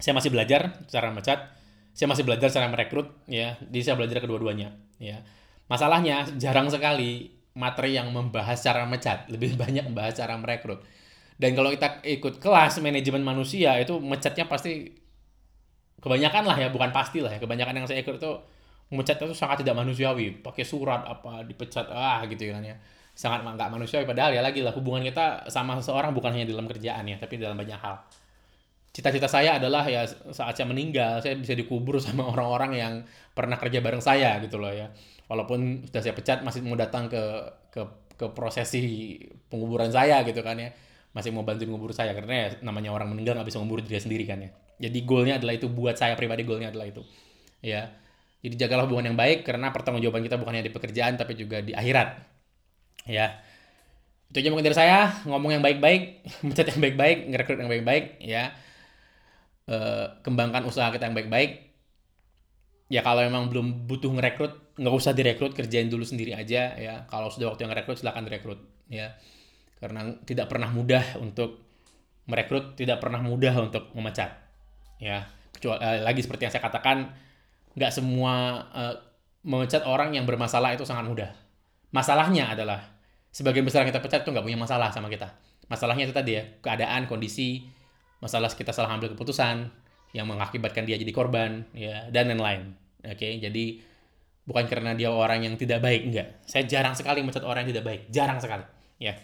saya 0.00 0.16
masih 0.16 0.32
belajar 0.32 0.80
cara 0.88 1.12
memecat, 1.12 1.52
saya 1.92 2.06
masih 2.08 2.24
belajar 2.24 2.48
cara 2.48 2.70
merekrut 2.70 3.12
ya. 3.28 3.60
Jadi 3.60 3.80
saya 3.84 3.94
belajar 4.00 4.22
kedua-duanya 4.22 4.72
ya. 4.96 5.20
Masalahnya 5.68 6.26
jarang 6.40 6.70
sekali 6.72 7.34
materi 7.58 7.98
yang 7.98 8.14
membahas 8.14 8.56
cara 8.62 8.86
mecat, 8.88 9.28
lebih 9.28 9.56
banyak 9.62 9.84
membahas 9.90 10.16
cara 10.16 10.38
merekrut. 10.38 10.80
Dan 11.40 11.56
kalau 11.56 11.72
kita 11.72 12.04
ikut 12.04 12.38
kelas 12.40 12.80
manajemen 12.84 13.24
manusia 13.24 13.76
itu 13.80 13.96
mecatnya 13.96 14.44
pasti 14.44 14.92
kebanyakan 16.00 16.44
lah 16.48 16.56
ya, 16.56 16.68
bukan 16.72 16.92
pasti 16.94 17.20
lah 17.20 17.32
ya. 17.34 17.40
Kebanyakan 17.42 17.82
yang 17.82 17.86
saya 17.88 18.00
ikut 18.00 18.16
itu 18.16 18.32
mecat 18.94 19.20
itu 19.20 19.36
sangat 19.36 19.62
tidak 19.62 19.76
manusiawi, 19.76 20.40
pakai 20.40 20.64
surat 20.64 21.02
apa 21.06 21.46
dipecat 21.46 21.86
ah 21.90 22.22
gitu 22.26 22.50
kan 22.50 22.64
ya 22.64 22.76
sangat 23.14 23.44
nggak 23.44 23.70
manusiawi. 23.70 24.04
Padahal 24.08 24.32
ya 24.32 24.42
lagi 24.42 24.64
lah 24.64 24.72
hubungan 24.72 25.04
kita 25.04 25.50
sama 25.52 25.76
seseorang 25.78 26.16
bukan 26.16 26.32
hanya 26.34 26.48
dalam 26.48 26.66
kerjaan 26.70 27.04
ya 27.04 27.16
tapi 27.20 27.36
dalam 27.36 27.58
banyak 27.58 27.76
hal. 27.76 28.00
Cita-cita 28.90 29.30
saya 29.30 29.62
adalah 29.62 29.86
ya 29.86 30.02
saat 30.34 30.58
saya 30.58 30.66
meninggal 30.66 31.22
saya 31.22 31.38
bisa 31.38 31.54
dikubur 31.54 32.00
sama 32.04 32.26
orang-orang 32.26 32.72
yang 32.74 32.92
pernah 33.36 33.60
kerja 33.60 33.78
bareng 33.84 34.02
saya 34.02 34.40
gitu 34.42 34.58
loh 34.58 34.72
ya. 34.72 34.90
Walaupun 35.30 35.86
sudah 35.86 36.02
saya 36.02 36.14
pecat 36.16 36.42
masih 36.42 36.64
mau 36.66 36.74
datang 36.74 37.06
ke 37.06 37.22
ke 37.70 37.82
ke 38.18 38.26
prosesi 38.34 39.16
penguburan 39.52 39.92
saya 39.92 40.24
gitu 40.26 40.42
kan 40.42 40.58
ya. 40.58 40.72
Masih 41.10 41.34
mau 41.34 41.42
bantuin 41.42 41.66
ngubur 41.66 41.90
saya 41.90 42.14
karena 42.14 42.34
ya 42.34 42.48
namanya 42.62 42.94
orang 42.94 43.10
meninggal 43.10 43.34
nggak 43.34 43.50
bisa 43.50 43.58
ngubur 43.58 43.82
diri 43.82 43.98
sendiri 43.98 44.24
kan 44.26 44.42
ya. 44.42 44.50
Jadi 44.80 44.98
goalnya 45.04 45.36
adalah 45.36 45.54
itu 45.60 45.68
buat 45.68 45.94
saya 45.98 46.16
pribadi 46.16 46.42
goalnya 46.48 46.72
adalah 46.72 46.88
itu. 46.88 47.04
Ya. 47.60 47.92
Jadi 48.40 48.56
jagalah 48.56 48.88
hubungan 48.88 49.12
yang 49.12 49.18
baik 49.20 49.44
karena 49.44 49.68
pertanggungjawaban 49.68 50.24
kita 50.24 50.40
bukan 50.40 50.56
hanya 50.56 50.64
di 50.64 50.72
pekerjaan 50.72 51.20
tapi 51.20 51.36
juga 51.36 51.60
di 51.60 51.76
akhirat 51.76 52.39
ya. 53.08 53.40
Itu 54.30 54.42
aja 54.42 54.48
mungkin 54.54 54.66
dari 54.66 54.78
saya. 54.78 55.10
Ngomong 55.26 55.58
yang 55.58 55.64
baik-baik 55.64 56.22
mencat 56.46 56.66
yang 56.70 56.80
baik-baik 56.80 57.18
ngerekrut 57.30 57.58
yang 57.58 57.70
baik-baik 57.70 58.04
ya. 58.22 58.54
E, 59.66 59.76
kembangkan 60.22 60.66
usaha 60.66 60.90
kita 60.94 61.10
yang 61.10 61.16
baik-baik. 61.16 61.70
Ya 62.90 63.06
kalau 63.06 63.22
memang 63.22 63.50
belum 63.50 63.86
butuh 63.86 64.10
ngerekrut 64.10 64.78
nggak 64.80 64.94
usah 64.96 65.14
direkrut 65.14 65.54
kerjain 65.54 65.90
dulu 65.90 66.06
sendiri 66.06 66.34
aja 66.34 66.74
ya. 66.78 66.94
Kalau 67.10 67.30
sudah 67.30 67.50
waktu 67.50 67.66
yang 67.66 67.72
ngerekrut 67.74 67.98
silahkan 67.98 68.22
direkrut 68.26 68.60
ya. 68.90 69.14
Karena 69.82 70.14
tidak 70.22 70.46
pernah 70.46 70.68
mudah 70.70 71.18
untuk 71.18 71.66
merekrut 72.30 72.78
tidak 72.78 73.02
pernah 73.02 73.18
mudah 73.18 73.54
untuk 73.58 73.90
memecat 73.98 74.30
ya. 75.02 75.26
Kecuali 75.50 75.78
eh, 75.82 76.00
lagi 76.06 76.22
seperti 76.22 76.46
yang 76.46 76.52
saya 76.54 76.62
katakan 76.62 77.10
nggak 77.74 77.90
semua 77.90 78.62
eh, 78.70 78.94
memecat 79.42 79.82
orang 79.88 80.14
yang 80.14 80.28
bermasalah 80.28 80.76
itu 80.76 80.86
sangat 80.86 81.08
mudah 81.08 81.30
Masalahnya 81.90 82.54
adalah 82.54 82.82
sebagian 83.34 83.66
besar 83.66 83.86
kita 83.86 83.98
pecat 83.98 84.22
itu 84.22 84.30
nggak 84.30 84.46
punya 84.46 84.58
masalah 84.58 84.90
sama 84.94 85.10
kita. 85.10 85.30
Masalahnya 85.70 86.10
itu 86.10 86.14
tadi 86.14 86.38
ya, 86.38 86.42
keadaan, 86.62 87.06
kondisi, 87.06 87.66
masalah 88.18 88.50
kita 88.50 88.74
salah 88.74 88.94
ambil 88.94 89.14
keputusan 89.14 89.70
yang 90.10 90.26
mengakibatkan 90.26 90.82
dia 90.82 90.98
jadi 90.98 91.10
korban, 91.14 91.66
ya 91.70 92.10
dan 92.10 92.30
lain-lain. 92.34 92.74
Oke, 93.06 93.14
okay? 93.14 93.32
jadi 93.38 93.78
bukan 94.46 94.66
karena 94.66 94.98
dia 94.98 95.14
orang 95.14 95.46
yang 95.46 95.54
tidak 95.54 95.78
baik, 95.78 96.10
enggak. 96.10 96.42
Saya 96.42 96.66
jarang 96.66 96.98
sekali 96.98 97.22
mencat 97.22 97.46
orang 97.46 97.62
yang 97.62 97.78
tidak 97.78 97.86
baik, 97.86 98.02
jarang 98.10 98.42
sekali. 98.42 98.66
Ya, 98.98 99.14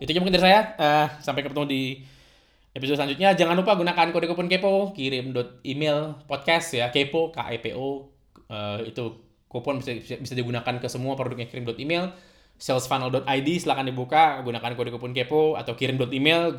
itu 0.00 0.12
aja 0.12 0.20
mungkin 0.20 0.36
dari 0.36 0.44
saya. 0.44 0.60
Uh, 0.76 1.06
sampai 1.24 1.40
ketemu 1.44 1.64
di 1.68 1.82
episode 2.76 3.00
selanjutnya. 3.00 3.32
Jangan 3.32 3.56
lupa 3.56 3.72
gunakan 3.76 4.12
kode 4.12 4.26
kupon 4.28 4.48
kepo, 4.48 4.92
kirim 4.92 5.32
email 5.64 6.20
podcast 6.28 6.76
ya 6.76 6.92
kepo 6.92 7.32
k 7.32 7.40
e 7.52 7.58
p 7.60 7.72
o 7.72 8.12
uh, 8.52 8.78
itu 8.84 9.04
kupon 9.56 9.80
bisa, 9.80 9.96
bisa, 9.96 10.20
bisa 10.20 10.34
digunakan 10.36 10.76
ke 10.76 10.88
semua 10.92 11.16
produknya 11.16 11.48
kirim 11.48 11.64
email 11.80 12.12
salesfunnel.id 12.56 13.48
silahkan 13.60 13.84
dibuka 13.84 14.40
gunakan 14.40 14.72
kode 14.72 14.90
kupon 14.92 15.12
kepo 15.12 15.60
atau 15.60 15.76
kirim 15.76 16.00
email 16.12 16.56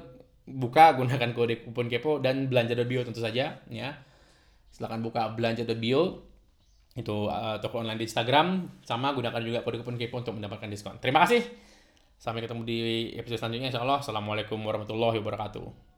buka 0.48 0.96
gunakan 0.96 1.34
kode 1.34 1.66
kupon 1.66 1.90
kepo 1.90 2.22
dan 2.22 2.48
belanja.bio 2.48 3.04
tentu 3.04 3.20
saja 3.20 3.60
ya. 3.68 3.90
Silahkan 4.70 5.02
buka 5.02 5.34
belanja.bio 5.34 6.24
itu 6.98 7.18
uh, 7.30 7.62
toko 7.62 7.86
online 7.86 8.02
di 8.02 8.06
Instagram 8.10 8.82
sama 8.82 9.14
gunakan 9.14 9.42
juga 9.42 9.62
kode 9.66 9.82
kupon 9.82 9.98
kepo 9.98 10.22
untuk 10.22 10.38
mendapatkan 10.38 10.70
diskon. 10.70 10.98
Terima 11.02 11.26
kasih. 11.26 11.42
Sampai 12.18 12.42
ketemu 12.42 12.66
di 12.66 12.78
episode 13.14 13.38
selanjutnya 13.38 13.70
insya 13.70 13.82
Allah. 13.82 14.02
Assalamualaikum 14.02 14.58
warahmatullahi 14.58 15.22
wabarakatuh 15.22 15.97